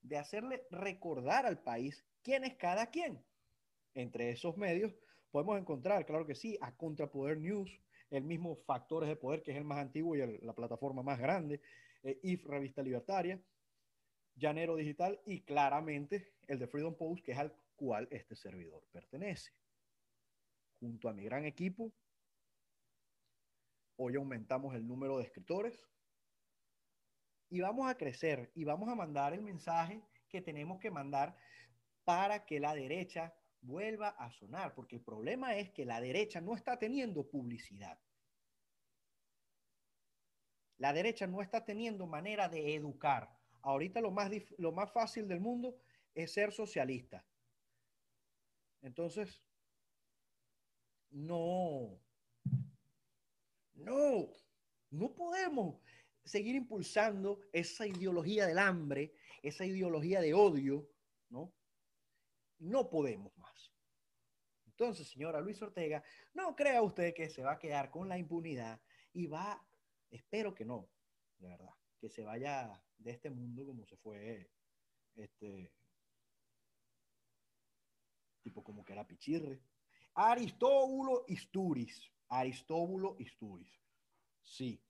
de 0.02 0.18
hacerle 0.18 0.66
recordar 0.70 1.46
al 1.46 1.62
país 1.62 2.04
quién 2.22 2.44
es 2.44 2.54
cada 2.56 2.86
quien. 2.90 3.24
Entre 3.94 4.30
esos 4.30 4.56
medios 4.56 4.94
podemos 5.30 5.58
encontrar, 5.58 6.04
claro 6.06 6.26
que 6.26 6.34
sí, 6.34 6.58
a 6.60 6.74
Contrapoder 6.76 7.38
News, 7.38 7.70
el 8.10 8.24
mismo 8.24 8.56
Factores 8.66 9.08
de 9.08 9.16
Poder, 9.16 9.42
que 9.42 9.52
es 9.52 9.56
el 9.56 9.64
más 9.64 9.78
antiguo 9.78 10.16
y 10.16 10.38
la 10.42 10.54
plataforma 10.54 11.02
más 11.02 11.18
grande, 11.18 11.60
eh, 12.02 12.18
IF 12.22 12.44
Revista 12.46 12.82
Libertaria, 12.82 13.40
Llanero 14.34 14.76
Digital 14.76 15.20
y 15.24 15.42
claramente 15.42 16.34
el 16.46 16.58
de 16.58 16.66
Freedom 16.66 16.94
Post, 16.96 17.24
que 17.24 17.32
es 17.32 17.38
al 17.38 17.54
cual 17.76 18.08
este 18.10 18.34
servidor 18.36 18.82
pertenece 18.92 19.52
junto 20.80 21.08
a 21.08 21.12
mi 21.12 21.24
gran 21.24 21.44
equipo. 21.44 21.92
Hoy 23.96 24.16
aumentamos 24.16 24.74
el 24.74 24.86
número 24.86 25.18
de 25.18 25.24
escritores 25.24 25.78
y 27.52 27.60
vamos 27.60 27.86
a 27.86 27.98
crecer 27.98 28.50
y 28.54 28.64
vamos 28.64 28.88
a 28.88 28.94
mandar 28.94 29.34
el 29.34 29.42
mensaje 29.42 30.02
que 30.26 30.40
tenemos 30.40 30.80
que 30.80 30.90
mandar 30.90 31.36
para 32.02 32.46
que 32.46 32.58
la 32.58 32.74
derecha 32.74 33.34
vuelva 33.60 34.08
a 34.08 34.32
sonar, 34.32 34.74
porque 34.74 34.96
el 34.96 35.02
problema 35.02 35.54
es 35.56 35.70
que 35.70 35.84
la 35.84 36.00
derecha 36.00 36.40
no 36.40 36.54
está 36.54 36.78
teniendo 36.78 37.28
publicidad. 37.28 37.98
La 40.78 40.94
derecha 40.94 41.26
no 41.26 41.42
está 41.42 41.62
teniendo 41.62 42.06
manera 42.06 42.48
de 42.48 42.74
educar. 42.74 43.28
Ahorita 43.60 44.00
lo 44.00 44.10
más, 44.10 44.30
lo 44.56 44.72
más 44.72 44.90
fácil 44.90 45.28
del 45.28 45.40
mundo 45.40 45.76
es 46.14 46.32
ser 46.32 46.52
socialista. 46.52 47.22
Entonces, 48.80 49.42
no, 51.10 52.00
no, 53.74 54.32
no 54.90 55.14
podemos 55.14 55.76
seguir 56.24 56.54
impulsando 56.54 57.40
esa 57.52 57.86
ideología 57.86 58.46
del 58.46 58.58
hambre, 58.58 59.14
esa 59.42 59.64
ideología 59.64 60.20
de 60.20 60.34
odio, 60.34 60.88
¿no? 61.28 61.52
No 62.58 62.88
podemos 62.88 63.36
más. 63.38 63.72
Entonces, 64.66 65.08
señora 65.08 65.40
Luis 65.40 65.60
Ortega, 65.62 66.02
no 66.34 66.56
crea 66.56 66.82
usted 66.82 67.14
que 67.14 67.28
se 67.28 67.42
va 67.42 67.52
a 67.52 67.58
quedar 67.58 67.90
con 67.90 68.08
la 68.08 68.18
impunidad 68.18 68.80
y 69.12 69.26
va, 69.26 69.62
espero 70.10 70.54
que 70.54 70.64
no, 70.64 70.88
de 71.38 71.48
verdad, 71.48 71.74
que 72.00 72.08
se 72.08 72.24
vaya 72.24 72.82
de 72.98 73.10
este 73.10 73.30
mundo 73.30 73.66
como 73.66 73.84
se 73.86 73.96
fue 73.96 74.50
este 75.16 75.72
tipo 78.42 78.64
como 78.64 78.84
que 78.84 78.92
era 78.92 79.06
Pichirre, 79.06 79.60
Aristóbulo 80.14 81.24
Isturiz. 81.28 82.10
Aristóbulo 82.28 83.16
Isturiz. 83.18 83.72
Sí. 84.42 84.82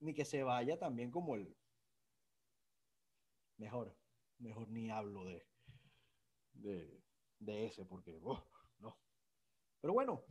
Ni 0.00 0.14
que 0.14 0.24
se 0.24 0.42
vaya 0.42 0.78
también 0.78 1.10
como 1.10 1.34
el... 1.36 1.56
Mejor, 3.58 3.94
mejor 4.38 4.68
ni 4.70 4.90
hablo 4.90 5.24
de, 5.24 5.46
de, 6.54 7.02
de 7.38 7.66
ese 7.66 7.84
porque, 7.84 8.18
oh, 8.22 8.42
no. 8.78 8.98
Pero 9.80 9.92
bueno, 9.92 10.24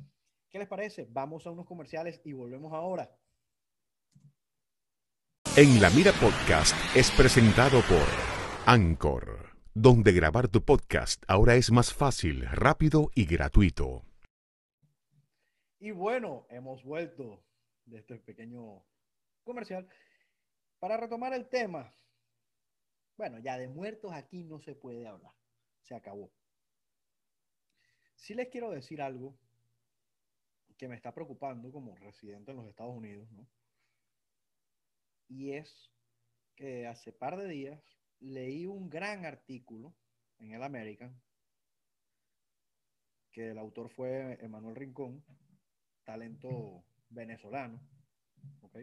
¿qué 0.50 0.58
les 0.58 0.68
parece? 0.68 1.08
Vamos 1.10 1.46
a 1.46 1.52
unos 1.52 1.68
comerciales 1.68 2.20
y 2.24 2.34
volvemos 2.34 2.74
ahora. 2.74 3.16
En 5.56 5.80
la 5.82 5.90
Mira 5.92 6.12
Podcast 6.14 6.76
es 6.96 7.12
presentado 7.12 7.82
por 7.82 8.08
Anchor 8.66 9.50
donde 9.82 10.12
grabar 10.12 10.50
tu 10.50 10.62
podcast 10.62 11.24
ahora 11.28 11.56
es 11.56 11.72
más 11.72 11.94
fácil, 11.94 12.46
rápido 12.50 13.12
y 13.16 13.26
gratuito. 13.26 14.04
Y 15.80 15.92
bueno, 15.92 16.46
hemos 16.50 16.84
vuelto 16.84 17.46
de 17.86 18.00
este 18.00 18.18
pequeño 18.18 18.84
comercial 19.50 19.88
para 20.80 20.98
retomar 20.98 21.34
el 21.34 21.50
tema. 21.50 21.94
Bueno, 23.18 23.40
ya 23.40 23.58
de 23.58 23.68
muertos 23.68 24.14
aquí 24.14 24.44
no 24.44 24.60
se 24.60 24.76
puede 24.76 25.06
hablar. 25.08 25.34
Se 25.84 25.96
acabó. 25.96 26.32
Sí 28.16 28.34
les 28.34 28.50
quiero 28.50 28.72
decir 28.72 29.02
algo 29.02 29.38
que 30.78 30.88
me 30.88 30.96
está 30.96 31.14
preocupando 31.14 31.72
como 31.72 31.96
residente 31.98 32.52
en 32.52 32.58
los 32.58 32.68
Estados 32.68 32.96
Unidos. 32.96 33.28
Y 35.28 35.52
es 35.52 35.92
que 36.56 36.88
hace 36.88 37.12
par 37.12 37.38
de 37.38 37.48
días 37.48 37.84
leí 38.20 38.66
un 38.66 38.90
gran 38.90 39.26
artículo 39.26 39.94
en 40.40 40.54
el 40.54 40.64
American, 40.64 41.22
que 43.32 43.52
el 43.52 43.58
autor 43.58 43.90
fue 43.90 44.38
Emanuel 44.42 44.76
Rincón, 44.76 45.24
talento 46.04 46.84
venezolano, 47.10 47.82
¿ok? 48.62 48.78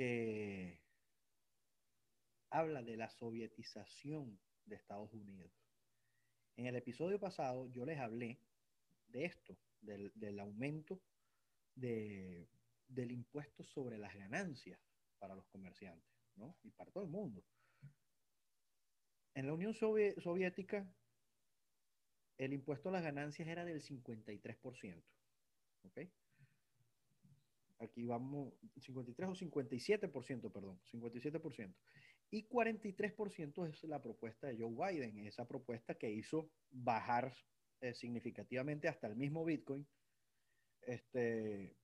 Que 0.00 0.80
habla 2.48 2.82
de 2.82 2.96
la 2.96 3.10
sovietización 3.10 4.40
de 4.64 4.76
Estados 4.76 5.12
Unidos. 5.12 5.52
En 6.56 6.64
el 6.64 6.76
episodio 6.76 7.20
pasado 7.20 7.68
yo 7.70 7.84
les 7.84 7.98
hablé 7.98 8.40
de 9.08 9.26
esto, 9.26 9.58
del, 9.82 10.10
del 10.14 10.40
aumento 10.40 11.02
de, 11.74 12.48
del 12.88 13.12
impuesto 13.12 13.62
sobre 13.62 13.98
las 13.98 14.14
ganancias 14.14 14.80
para 15.18 15.34
los 15.34 15.46
comerciantes, 15.48 16.10
¿no? 16.36 16.56
Y 16.62 16.70
para 16.70 16.90
todo 16.90 17.04
el 17.04 17.10
mundo. 17.10 17.44
En 19.34 19.46
la 19.46 19.52
Unión 19.52 19.74
Sovi- 19.74 20.18
Soviética, 20.18 20.90
el 22.38 22.54
impuesto 22.54 22.88
a 22.88 22.92
las 22.92 23.02
ganancias 23.02 23.46
era 23.48 23.66
del 23.66 23.82
53%, 23.82 25.04
¿ok? 25.82 26.00
Aquí 27.80 28.04
vamos, 28.04 28.54
53 28.76 29.30
o 29.30 29.34
57%, 29.34 30.52
perdón, 30.52 30.80
57%. 30.84 31.74
Y 32.30 32.46
43% 32.46 33.66
es 33.66 33.82
la 33.84 34.02
propuesta 34.02 34.48
de 34.48 34.58
Joe 34.58 34.92
Biden, 34.92 35.26
esa 35.26 35.48
propuesta 35.48 35.94
que 35.96 36.10
hizo 36.10 36.52
bajar 36.70 37.32
eh, 37.80 37.94
significativamente 37.94 38.86
hasta 38.88 39.06
el 39.06 39.16
mismo 39.16 39.44
Bitcoin. 39.44 39.88
Este, 40.82 41.78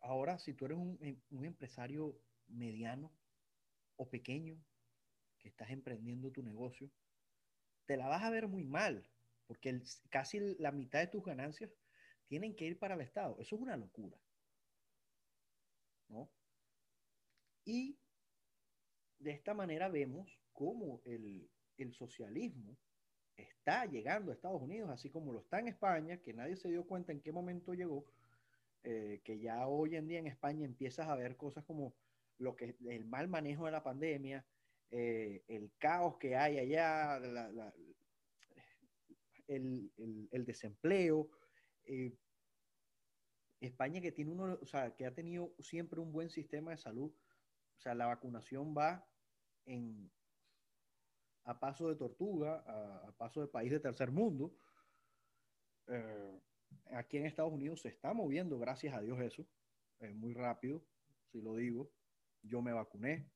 ahora, 0.00 0.38
si 0.38 0.54
tú 0.54 0.66
eres 0.66 0.78
un, 0.78 0.98
em- 1.00 1.22
un 1.30 1.44
empresario 1.46 2.22
mediano 2.46 3.18
o 3.96 4.10
pequeño 4.10 4.62
que 5.38 5.48
estás 5.48 5.70
emprendiendo 5.70 6.32
tu 6.32 6.42
negocio, 6.42 6.90
te 7.86 7.96
la 7.96 8.08
vas 8.08 8.22
a 8.24 8.30
ver 8.30 8.48
muy 8.48 8.64
mal, 8.64 9.10
porque 9.46 9.80
casi 10.10 10.38
la 10.58 10.72
mitad 10.72 11.00
de 11.00 11.08
tus 11.08 11.24
ganancias 11.24 11.70
tienen 12.30 12.54
que 12.54 12.64
ir 12.64 12.78
para 12.78 12.94
el 12.94 13.00
Estado. 13.00 13.40
Eso 13.40 13.56
es 13.56 13.60
una 13.60 13.76
locura. 13.76 14.16
¿No? 16.08 16.28
Y 17.64 17.98
de 19.18 19.32
esta 19.32 19.52
manera 19.52 19.88
vemos 19.88 20.40
cómo 20.52 21.02
el, 21.04 21.50
el 21.76 21.92
socialismo 21.92 22.76
está 23.36 23.84
llegando 23.86 24.30
a 24.30 24.34
Estados 24.34 24.62
Unidos, 24.62 24.90
así 24.90 25.10
como 25.10 25.32
lo 25.32 25.40
está 25.40 25.58
en 25.58 25.66
España, 25.68 26.18
que 26.22 26.32
nadie 26.32 26.56
se 26.56 26.68
dio 26.68 26.86
cuenta 26.86 27.10
en 27.10 27.20
qué 27.20 27.32
momento 27.32 27.74
llegó, 27.74 28.06
eh, 28.84 29.20
que 29.24 29.40
ya 29.40 29.66
hoy 29.66 29.96
en 29.96 30.06
día 30.06 30.20
en 30.20 30.28
España 30.28 30.64
empiezas 30.64 31.08
a 31.08 31.16
ver 31.16 31.36
cosas 31.36 31.64
como 31.64 31.96
lo 32.38 32.54
que 32.54 32.76
el 32.88 33.06
mal 33.06 33.26
manejo 33.26 33.66
de 33.66 33.72
la 33.72 33.82
pandemia, 33.82 34.46
eh, 34.92 35.42
el 35.48 35.72
caos 35.78 36.16
que 36.18 36.36
hay 36.36 36.58
allá, 36.58 37.18
la- 37.18 37.50
la- 37.50 37.74
el, 39.48 39.92
el- 39.96 40.28
el 40.30 40.44
desempleo. 40.44 41.28
Eh, 41.90 42.16
España 43.60 44.00
que 44.00 44.12
tiene 44.12 44.30
uno, 44.30 44.58
o 44.62 44.66
sea, 44.66 44.94
que 44.94 45.06
ha 45.06 45.14
tenido 45.14 45.54
siempre 45.58 46.00
un 46.00 46.12
buen 46.12 46.30
sistema 46.30 46.70
de 46.70 46.78
salud, 46.78 47.12
o 47.76 47.80
sea, 47.80 47.94
la 47.94 48.06
vacunación 48.06 48.74
va 48.76 49.06
en, 49.66 50.10
a 51.44 51.58
paso 51.58 51.88
de 51.88 51.96
tortuga, 51.96 52.62
a, 52.66 53.12
paso 53.18 53.40
de 53.40 53.48
país 53.48 53.72
de 53.72 53.80
tercer 53.80 54.10
mundo. 54.12 54.54
Eh, 55.88 56.40
aquí 56.92 57.16
en 57.18 57.26
Estados 57.26 57.52
Unidos 57.52 57.82
se 57.82 57.88
está 57.88 58.14
moviendo, 58.14 58.58
gracias 58.58 58.94
a 58.94 59.00
Dios, 59.00 59.20
eso, 59.20 59.44
eh, 59.98 60.12
muy 60.14 60.32
rápido, 60.32 60.84
si 61.32 61.40
lo 61.40 61.56
digo. 61.56 61.90
Yo 62.42 62.62
me 62.62 62.72
vacuné. 62.72 63.28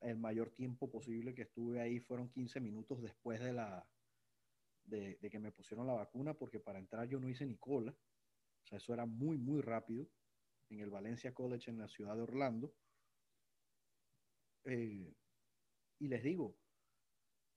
El 0.00 0.16
mayor 0.16 0.50
tiempo 0.50 0.90
posible 0.90 1.34
que 1.34 1.42
estuve 1.42 1.80
ahí 1.80 1.98
fueron 1.98 2.30
15 2.30 2.60
minutos 2.60 3.02
después 3.02 3.40
de, 3.40 3.52
la, 3.52 3.86
de, 4.84 5.18
que 5.18 5.38
me 5.38 5.52
pusieron 5.52 5.86
la 5.86 5.94
vacuna, 5.94 6.34
porque 6.34 6.60
para 6.60 6.78
entrar 6.78 7.08
yo 7.08 7.18
no 7.18 7.28
hice 7.28 7.46
ni 7.46 7.56
cola. 7.56 7.92
O 7.92 8.66
sea, 8.66 8.78
eso 8.78 8.94
era 8.94 9.06
muy, 9.06 9.38
muy 9.38 9.60
rápido 9.60 10.08
en 10.70 10.80
el 10.80 10.90
Valencia 10.90 11.32
College 11.34 11.70
en 11.70 11.78
la 11.78 11.88
ciudad 11.88 12.14
de 12.16 12.22
Orlando. 12.22 12.74
Eh, 14.64 15.14
y 15.98 16.08
les 16.08 16.22
digo, 16.22 16.56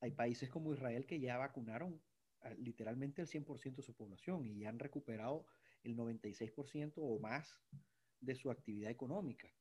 hay 0.01 0.11
países 0.11 0.49
como 0.49 0.73
Israel 0.73 1.05
que 1.05 1.19
ya 1.19 1.37
vacunaron 1.37 2.01
literalmente 2.59 3.21
el 3.21 3.27
100% 3.27 3.75
de 3.75 3.83
su 3.83 3.93
población 3.93 4.45
y 4.45 4.59
ya 4.59 4.69
han 4.69 4.79
recuperado 4.79 5.45
el 5.83 5.95
96% 5.95 6.93
o 6.97 7.19
más 7.19 7.61
de 8.19 8.35
su 8.35 8.51
actividad 8.51 8.91
económica. 8.91 9.51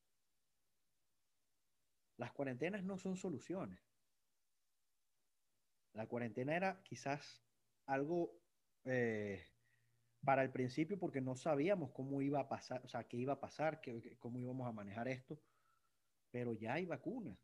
Las 2.16 2.32
cuarentenas 2.32 2.84
no 2.84 2.98
son 2.98 3.16
soluciones. 3.16 3.80
La 5.92 6.06
cuarentena 6.06 6.56
era 6.56 6.82
quizás 6.82 7.42
algo 7.86 8.40
eh, 8.84 9.44
para 10.24 10.42
el 10.44 10.52
principio 10.52 10.98
porque 10.98 11.20
no 11.20 11.36
sabíamos 11.36 11.92
cómo 11.92 12.22
iba 12.22 12.40
a 12.40 12.48
pasar, 12.48 12.82
o 12.84 12.88
sea, 12.88 13.04
qué 13.08 13.16
iba 13.18 13.34
a 13.34 13.40
pasar, 13.40 13.80
qué- 13.82 14.16
cómo 14.18 14.40
íbamos 14.40 14.68
a 14.68 14.72
manejar 14.72 15.08
esto, 15.08 15.42
pero 16.30 16.54
ya 16.54 16.74
hay 16.74 16.86
vacunas. 16.86 17.38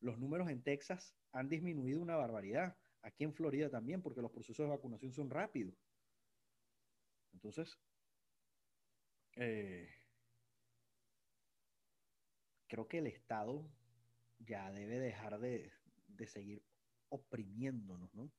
Los 0.00 0.18
números 0.18 0.50
en 0.50 0.64
Texas 0.64 1.16
han 1.30 1.48
disminuido 1.48 2.00
una 2.00 2.16
barbaridad. 2.16 2.76
Aquí 3.00 3.22
en 3.22 3.32
Florida 3.32 3.70
también, 3.70 4.02
porque 4.02 4.20
los 4.22 4.32
procesos 4.32 4.66
de 4.66 4.70
vacunación 4.70 5.12
son 5.12 5.30
rápidos. 5.30 5.76
Entonces, 7.32 7.78
eh, 9.36 9.88
creo 12.66 12.88
que 12.88 12.98
el 12.98 13.06
Estado 13.06 13.74
ya 14.38 14.70
debe 14.72 14.98
dejar 15.00 15.38
de, 15.40 15.72
de 16.06 16.26
seguir 16.26 16.66
oprimiéndonos, 17.08 18.14
¿no? 18.14 18.32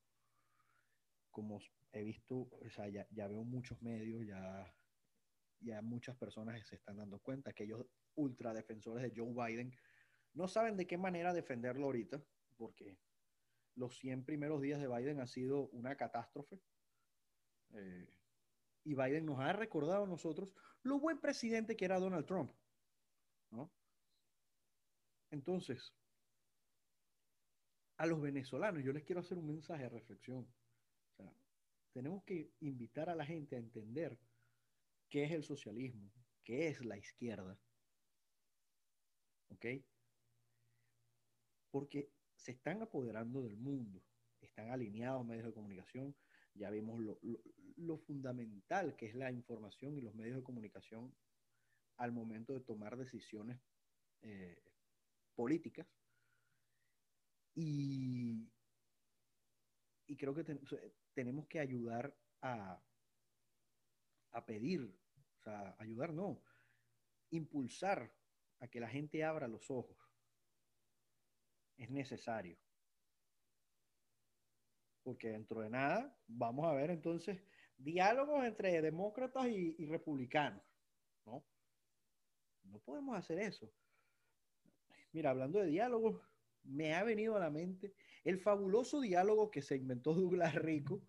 Como 1.39 1.61
he 1.93 2.03
visto, 2.03 2.49
o 2.51 2.69
sea, 2.69 2.89
ya, 2.89 3.07
veo 3.29 3.45
muchos 3.45 3.81
medios, 3.81 4.25
ya, 4.27 4.75
ya 5.61 5.81
muchas 5.81 6.17
personas 6.17 6.67
se 6.67 6.75
están 6.75 6.97
dando 6.97 7.19
cuenta 7.19 7.53
que 7.53 7.63
ellos 7.63 7.85
ultradefensores 8.15 9.01
de 9.01 9.13
Joe 9.15 9.33
Biden 9.33 9.73
no 10.33 10.49
saben 10.49 10.75
de 10.75 10.85
qué 10.85 10.97
manera 10.97 11.33
defenderlo 11.33 11.85
ahorita, 11.85 12.21
porque 12.57 12.99
los 13.75 13.97
100 13.99 14.25
primeros 14.25 14.61
días 14.61 14.81
de 14.81 14.89
Biden 14.89 15.21
ha 15.21 15.27
sido 15.27 15.69
una 15.69 15.95
catástrofe. 15.95 16.59
Eh, 17.69 18.09
y 18.83 18.95
Biden 18.95 19.25
nos 19.25 19.39
ha 19.39 19.53
recordado 19.53 20.03
a 20.03 20.07
nosotros 20.07 20.53
lo 20.83 20.99
buen 20.99 21.21
presidente 21.21 21.77
que 21.77 21.85
era 21.85 22.01
Donald 22.01 22.25
Trump. 22.25 22.51
¿no? 23.51 23.71
Entonces, 25.31 25.93
a 27.95 28.05
los 28.05 28.19
venezolanos 28.19 28.83
yo 28.83 28.91
les 28.91 29.05
quiero 29.05 29.21
hacer 29.21 29.37
un 29.37 29.47
mensaje 29.47 29.83
de 29.83 29.89
reflexión. 29.89 30.45
Tenemos 31.99 32.23
que 32.23 32.53
invitar 32.61 33.09
a 33.09 33.13
la 33.13 33.25
gente 33.25 33.57
a 33.57 33.59
entender 33.59 34.17
qué 35.09 35.25
es 35.25 35.31
el 35.31 35.43
socialismo, 35.43 36.09
qué 36.45 36.69
es 36.69 36.85
la 36.85 36.97
izquierda. 36.97 37.59
¿Ok? 39.49 39.65
Porque 41.69 42.09
se 42.37 42.53
están 42.53 42.81
apoderando 42.81 43.41
del 43.41 43.57
mundo, 43.57 44.01
están 44.39 44.69
alineados 44.69 45.25
medios 45.25 45.47
de 45.47 45.51
comunicación, 45.51 46.15
ya 46.53 46.69
vimos 46.69 47.01
lo, 47.75 47.97
fundamental 47.97 48.95
que 48.95 49.07
es 49.07 49.15
la 49.15 49.33
información 49.33 49.97
y 49.97 50.01
los 50.01 50.15
medios 50.15 50.37
de 50.37 50.43
comunicación 50.43 51.13
al 51.97 52.13
momento 52.13 52.53
de 52.53 52.61
tomar 52.61 52.95
decisiones 52.95 53.59
eh, 54.21 54.63
políticas. 55.35 55.85
Y, 57.55 58.47
y 60.09 60.17
creo 60.17 60.33
que 60.33 60.43
ten, 60.43 60.59
tenemos 61.13 61.47
que 61.47 61.59
ayudar 61.59 62.13
a, 62.41 62.81
a 64.31 64.45
pedir, 64.45 64.81
o 64.81 65.41
sea, 65.43 65.75
ayudar 65.77 66.11
no, 66.13 66.41
impulsar 67.29 68.11
a 68.59 68.67
que 68.67 68.79
la 68.79 68.89
gente 68.89 69.23
abra 69.23 69.47
los 69.47 69.69
ojos. 69.69 69.95
Es 71.77 71.91
necesario. 71.91 72.57
Porque 75.03 75.29
dentro 75.29 75.61
de 75.61 75.69
nada 75.69 76.17
vamos 76.27 76.65
a 76.65 76.73
ver 76.73 76.89
entonces 76.89 77.41
diálogos 77.77 78.43
entre 78.43 78.81
demócratas 78.81 79.47
y, 79.47 79.75
y 79.77 79.85
republicanos. 79.85 80.63
¿no? 81.25 81.45
no 82.63 82.79
podemos 82.79 83.15
hacer 83.15 83.39
eso. 83.39 83.71
Mira, 85.11 85.29
hablando 85.29 85.59
de 85.59 85.67
diálogos, 85.67 86.19
me 86.63 86.95
ha 86.95 87.03
venido 87.03 87.35
a 87.35 87.39
la 87.39 87.51
mente 87.51 87.93
el 88.23 88.39
fabuloso 88.39 89.01
diálogo 89.01 89.51
que 89.51 89.61
se 89.61 89.75
inventó 89.75 90.13
Douglas 90.13 90.55
Rico 90.55 91.01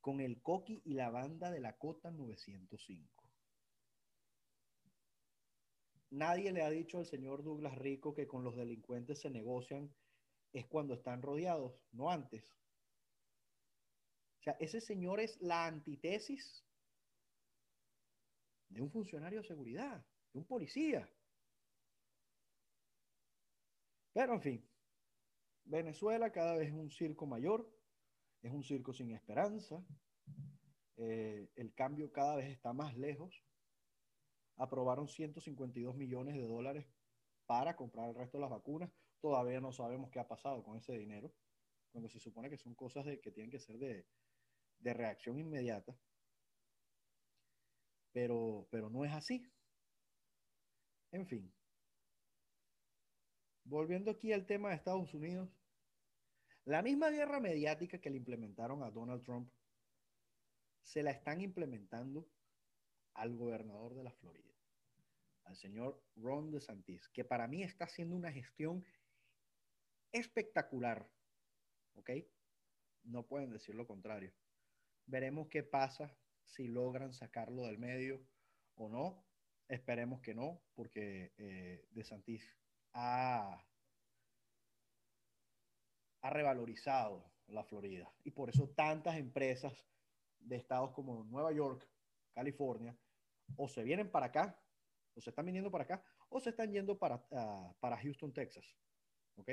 con 0.00 0.20
el 0.20 0.40
Coqui 0.40 0.82
y 0.84 0.94
la 0.94 1.10
banda 1.10 1.50
de 1.50 1.60
la 1.60 1.76
Cota 1.76 2.10
905. 2.10 3.16
nadie 6.10 6.52
le 6.52 6.62
ha 6.62 6.70
dicho 6.70 6.98
al 6.98 7.06
señor 7.06 7.42
Douglas 7.42 7.76
Rico 7.78 8.14
que 8.14 8.26
con 8.26 8.42
los 8.44 8.56
delincuentes 8.56 9.20
se 9.20 9.30
negocian 9.30 9.92
es 10.52 10.66
cuando 10.66 10.94
están 10.94 11.20
rodeados, 11.22 11.78
no 11.92 12.10
antes. 12.10 12.56
O 14.40 14.42
sea, 14.42 14.56
ese 14.60 14.80
señor 14.80 15.20
es 15.20 15.40
la 15.40 15.66
antítesis 15.66 16.64
de 18.68 18.80
un 18.80 18.90
funcionario 18.90 19.42
de 19.42 19.48
seguridad, 19.48 20.04
de 20.32 20.38
un 20.38 20.46
policía. 20.46 21.08
Pero 24.12 24.34
en 24.34 24.40
fin, 24.40 24.70
Venezuela 25.66 26.30
cada 26.32 26.56
vez 26.56 26.68
es 26.68 26.74
un 26.74 26.90
circo 26.90 27.26
mayor, 27.26 27.68
es 28.42 28.52
un 28.52 28.62
circo 28.62 28.92
sin 28.92 29.10
esperanza, 29.10 29.84
eh, 30.96 31.50
el 31.56 31.74
cambio 31.74 32.10
cada 32.10 32.36
vez 32.36 32.50
está 32.50 32.72
más 32.72 32.96
lejos. 32.96 33.42
Aprobaron 34.56 35.08
152 35.08 35.94
millones 35.96 36.34
de 36.36 36.46
dólares 36.46 36.86
para 37.46 37.76
comprar 37.76 38.08
el 38.08 38.14
resto 38.14 38.38
de 38.38 38.42
las 38.42 38.50
vacunas. 38.50 38.90
Todavía 39.20 39.60
no 39.60 39.72
sabemos 39.72 40.10
qué 40.10 40.20
ha 40.20 40.28
pasado 40.28 40.62
con 40.62 40.76
ese 40.78 40.92
dinero, 40.92 41.32
cuando 41.90 42.08
se 42.08 42.20
supone 42.20 42.48
que 42.48 42.58
son 42.58 42.74
cosas 42.74 43.04
que 43.22 43.32
tienen 43.32 43.50
que 43.50 43.58
ser 43.58 43.78
de, 43.78 44.06
de 44.78 44.94
reacción 44.94 45.38
inmediata. 45.38 45.94
Pero, 48.12 48.66
pero 48.70 48.88
no 48.88 49.04
es 49.04 49.12
así. 49.12 49.44
En 51.12 51.26
fin. 51.26 51.52
Volviendo 53.68 54.12
aquí 54.12 54.32
al 54.32 54.46
tema 54.46 54.68
de 54.68 54.76
Estados 54.76 55.12
Unidos, 55.12 55.50
la 56.66 56.82
misma 56.82 57.10
guerra 57.10 57.40
mediática 57.40 57.98
que 57.98 58.10
le 58.10 58.16
implementaron 58.16 58.84
a 58.84 58.92
Donald 58.92 59.24
Trump, 59.24 59.50
se 60.82 61.02
la 61.02 61.10
están 61.10 61.40
implementando 61.40 62.28
al 63.14 63.34
gobernador 63.34 63.94
de 63.94 64.04
la 64.04 64.12
Florida, 64.12 64.54
al 65.46 65.56
señor 65.56 66.00
Ron 66.14 66.52
DeSantis, 66.52 67.08
que 67.08 67.24
para 67.24 67.48
mí 67.48 67.64
está 67.64 67.86
haciendo 67.86 68.14
una 68.14 68.30
gestión 68.30 68.84
espectacular. 70.12 71.10
¿Ok? 71.94 72.10
No 73.02 73.26
pueden 73.26 73.50
decir 73.50 73.74
lo 73.74 73.88
contrario. 73.88 74.32
Veremos 75.06 75.48
qué 75.48 75.64
pasa 75.64 76.16
si 76.44 76.68
logran 76.68 77.12
sacarlo 77.12 77.64
del 77.64 77.78
medio 77.78 78.24
o 78.76 78.88
no. 78.88 79.24
Esperemos 79.66 80.20
que 80.20 80.34
no, 80.34 80.62
porque 80.76 81.32
eh, 81.36 81.84
DeSantis 81.90 82.56
ha, 82.96 83.62
revalorizado 86.22 87.30
la 87.46 87.62
Florida. 87.62 88.10
Y 88.24 88.32
por 88.32 88.50
eso 88.50 88.68
tantas 88.70 89.16
empresas 89.16 89.86
de 90.40 90.56
estados 90.56 90.90
como 90.92 91.24
Nueva 91.24 91.52
York, 91.52 91.88
California, 92.34 92.98
o 93.56 93.68
se 93.68 93.84
vienen 93.84 94.10
para 94.10 94.26
acá, 94.26 94.60
o 95.14 95.20
se 95.20 95.30
están 95.30 95.46
viniendo 95.46 95.70
para 95.70 95.84
acá, 95.84 96.04
o 96.28 96.40
se 96.40 96.50
están 96.50 96.72
yendo 96.72 96.98
para, 96.98 97.24
uh, 97.30 97.74
para 97.78 97.96
Houston, 97.98 98.32
Texas. 98.32 98.64
¿Ok? 99.36 99.50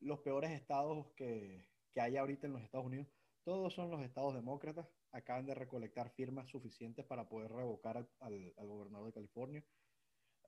Los 0.00 0.18
peores 0.20 0.50
estados 0.50 1.12
que, 1.14 1.64
que 1.92 2.00
hay 2.00 2.16
ahorita 2.16 2.48
en 2.48 2.54
los 2.54 2.62
Estados 2.62 2.86
Unidos, 2.86 3.06
todos 3.44 3.72
son 3.72 3.90
los 3.90 4.02
estados 4.02 4.34
demócratas. 4.34 4.88
Acaban 5.12 5.46
de 5.46 5.54
recolectar 5.54 6.10
firmas 6.10 6.48
suficientes 6.48 7.04
para 7.04 7.28
poder 7.28 7.52
revocar 7.52 7.98
al, 7.98 8.54
al 8.56 8.66
gobernador 8.66 9.06
de 9.06 9.12
California. 9.12 9.64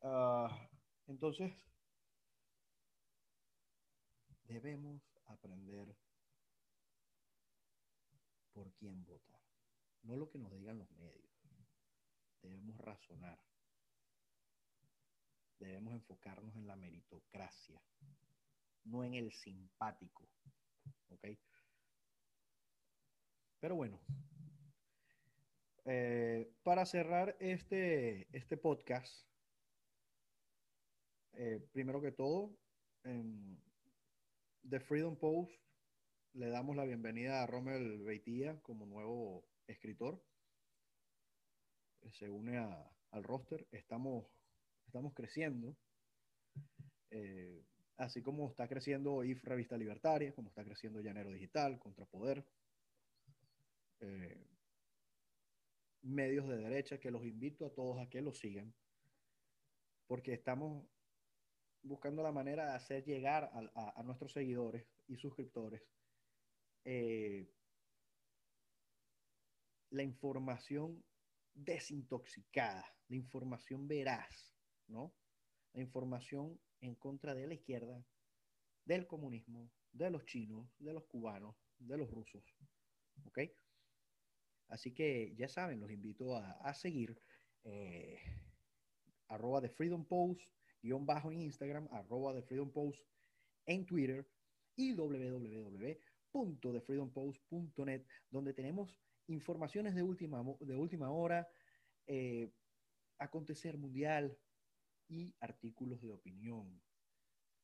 Uh, 0.05 0.51
entonces, 1.07 1.51
debemos 4.45 5.03
aprender 5.25 5.97
por 8.53 8.71
quién 8.75 9.03
votar. 9.07 9.40
No 10.03 10.17
lo 10.17 10.29
que 10.29 10.38
nos 10.38 10.53
digan 10.53 10.79
los 10.79 10.90
medios. 10.90 11.33
Debemos 12.43 12.77
razonar. 12.77 13.40
Debemos 15.59 15.95
enfocarnos 15.95 16.55
en 16.55 16.67
la 16.67 16.77
meritocracia, 16.77 17.81
no 18.85 19.05
en 19.05 19.14
el 19.14 19.33
simpático. 19.33 20.29
¿Ok? 21.09 21.29
Pero 23.59 23.77
bueno, 23.77 23.99
eh, 25.87 26.53
para 26.62 26.85
cerrar 26.85 27.38
este, 27.40 28.29
este 28.37 28.59
podcast, 28.59 29.27
eh, 31.37 31.61
primero 31.73 32.01
que 32.01 32.12
todo, 32.12 32.57
en 33.03 33.61
The 34.68 34.81
Freedom 34.81 35.16
Post 35.16 35.53
le 36.35 36.49
damos 36.49 36.77
la 36.77 36.85
bienvenida 36.85 37.42
a 37.42 37.47
Rommel 37.47 38.03
Beitía 38.03 38.61
como 38.62 38.87
nuevo 38.87 39.44
escritor. 39.66 40.23
Se 42.12 42.29
une 42.29 42.59
a, 42.59 42.90
al 43.11 43.25
roster. 43.25 43.66
Estamos, 43.70 44.27
estamos 44.87 45.14
creciendo. 45.14 45.77
Eh, 47.11 47.64
así 47.97 48.23
como 48.23 48.49
está 48.49 48.66
creciendo 48.68 49.23
IF 49.25 49.44
Revista 49.44 49.77
Libertaria, 49.77 50.35
como 50.35 50.49
está 50.49 50.64
creciendo 50.64 51.01
Llanero 51.01 51.31
Digital, 51.31 51.79
Contrapoder. 51.79 52.44
Eh, 54.01 54.47
medios 56.03 56.49
de 56.49 56.57
derecha 56.57 56.99
que 56.99 57.11
los 57.11 57.25
invito 57.25 57.66
a 57.66 57.75
todos 57.75 57.99
a 58.01 58.09
que 58.09 58.20
los 58.20 58.38
sigan. 58.38 58.75
Porque 60.07 60.35
estamos 60.35 60.87
buscando 61.85 62.23
la 62.23 62.33
manera 62.33 62.66
de 62.66 62.73
hacer 62.73 63.05
llegar 63.05 63.51
a, 63.75 64.03
nuestros 64.03 64.33
seguidores 64.33 64.87
y 65.07 65.16
suscriptores 65.16 65.83
eh, 66.85 67.49
la 69.90 70.03
información 70.03 71.05
desintoxicada, 71.55 72.85
la 73.09 73.16
información 73.16 73.87
veraz, 73.87 74.55
¿no? 74.88 75.14
La 75.73 75.83
información 75.83 76.59
en 76.81 76.94
contra 76.97 77.35
de 77.35 77.47
la 77.47 77.55
izquierda, 77.55 78.05
del 78.85 79.07
comunismo, 79.07 79.70
de 79.92 80.11
los 80.11 80.25
chinos, 80.25 80.68
de 80.79 80.92
los 80.92 81.05
cubanos, 81.05 81.55
de 81.79 81.97
los 81.97 82.11
rusos, 82.11 82.42
¿ok? 83.25 83.38
Así 84.68 84.92
que 84.92 85.35
ya 85.37 85.49
saben, 85.49 85.81
los 85.81 85.90
invito 85.90 86.37
a, 86.37 86.53
a 86.53 86.75
seguir 86.75 87.16
eh, 87.62 88.18
arroba 89.29 89.61
de 89.61 89.70
Freedom 89.70 90.05
Post, 90.05 90.42
guion 90.85 91.07
bajo 91.07 91.33
en 91.33 91.40
Instagram, 91.40 91.88
arroba 91.90 92.33
de 92.33 92.42
Freedom 92.42 92.70
Post 92.70 93.01
en 93.66 93.85
Twitter 93.87 94.29
y 94.77 94.92
www 94.94 95.99
de 96.35 96.81
freedompost.net, 96.81 98.05
donde 98.31 98.53
tenemos 98.53 98.99
informaciones 99.29 99.94
de 99.94 100.03
última, 100.03 100.42
de 100.61 100.77
última 100.77 101.11
hora, 101.11 101.49
eh, 102.07 102.51
acontecer 103.18 103.79
mundial 103.79 104.37
y 105.09 105.35
artículos 105.40 106.03
de 106.03 106.11
opinión 106.11 106.83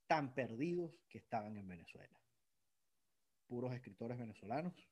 tan 0.06 0.34
perdidos 0.34 1.02
que 1.08 1.18
estaban 1.18 1.56
en 1.56 1.66
Venezuela. 1.66 2.20
Puros 3.48 3.74
escritores 3.74 4.18
venezolanos. 4.18 4.88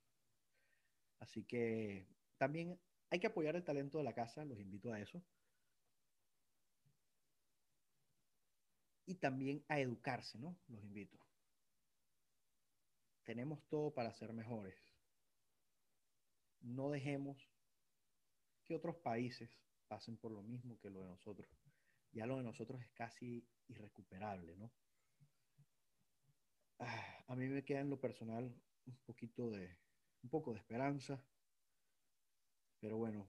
Así 1.21 1.45
que 1.45 2.09
también 2.37 2.81
hay 3.11 3.21
que 3.21 3.29
apoyar 3.29 3.55
el 3.55 3.65
talento 3.65 3.99
de 3.99 4.05
la 4.05 4.13
casa, 4.13 4.45
los 4.45 4.59
invito 4.59 4.93
a 4.93 5.01
eso. 5.01 5.23
Y 9.09 9.17
también 9.17 9.65
a 9.69 9.81
educarse, 9.81 10.39
¿no? 10.39 10.57
Los 10.69 10.83
invito 10.85 11.19
tenemos 13.29 13.63
todo 13.69 13.91
para 13.91 14.15
ser 14.15 14.33
mejores. 14.33 14.75
No 16.63 16.89
dejemos 16.89 17.37
que 18.65 18.75
otros 18.75 18.97
países 18.97 19.51
pasen 19.87 20.17
por 20.17 20.33
lo 20.33 20.43
mismo 20.43 20.79
que 20.81 20.89
lo 20.89 21.03
de 21.03 21.09
nosotros. 21.09 21.47
Ya 22.13 22.25
lo 22.25 22.39
de 22.39 22.45
nosotros 22.45 22.81
es 22.81 22.91
casi 22.93 23.47
irrecuperable, 23.67 24.57
¿no? 24.57 24.73
Ah, 26.79 27.25
a 27.27 27.37
mí 27.37 27.51
me 27.51 27.63
queda 27.67 27.81
en 27.81 27.91
lo 27.91 28.01
personal 28.01 28.45
un 28.87 28.97
poquito 29.05 29.51
de, 29.51 29.77
un 30.23 30.31
poco 30.31 30.55
de 30.55 30.61
esperanza, 30.61 31.23
pero 32.81 32.97
bueno, 32.97 33.29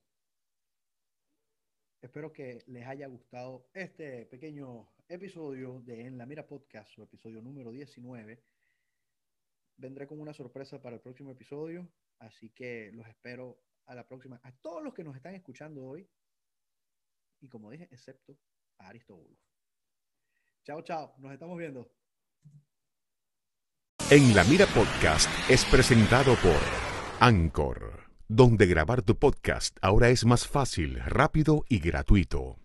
espero 2.00 2.32
que 2.32 2.64
les 2.68 2.88
haya 2.88 3.08
gustado 3.08 3.70
este 3.74 4.26
pequeño 4.28 4.88
episodio 5.10 5.82
de 5.82 6.06
En 6.06 6.18
la 6.18 6.26
Mira 6.26 6.48
Podcast, 6.48 6.92
su 6.94 7.02
episodio 7.02 7.42
número 7.42 7.72
19 7.72 8.44
vendré 9.78 10.08
con 10.08 10.20
una 10.20 10.34
sorpresa 10.34 10.82
para 10.82 10.96
el 10.96 11.02
próximo 11.02 11.32
episodio, 11.32 11.90
así 12.20 12.50
que 12.52 12.92
los 12.94 13.08
espero 13.08 13.60
a 13.86 13.96
la 13.96 14.08
próxima. 14.08 14.40
A 14.44 14.52
todos 14.52 14.84
los 14.84 14.94
que 14.94 15.04
nos 15.04 15.16
están 15.16 15.34
escuchando 15.34 15.84
hoy, 15.84 16.08
y 17.42 17.48
como 17.48 17.72
dije, 17.72 17.88
excepto 17.92 18.38
a 18.78 18.90
Aristóbulo. 18.90 19.36
Chao, 20.64 20.82
chao, 20.84 21.16
nos 21.18 21.34
estamos 21.34 21.58
viendo. 21.58 21.92
En 24.12 24.36
la 24.36 24.44
Mira 24.44 24.66
Podcast 24.68 25.30
es 25.50 25.66
presentado 25.66 26.36
por 26.44 26.60
Anchor, 27.20 28.12
donde 28.28 28.68
grabar 28.68 29.02
tu 29.02 29.18
podcast 29.18 29.78
ahora 29.82 30.10
es 30.10 30.26
más 30.26 30.48
fácil, 30.48 31.00
rápido 31.00 31.64
y 31.70 31.80
gratuito. 31.80 32.60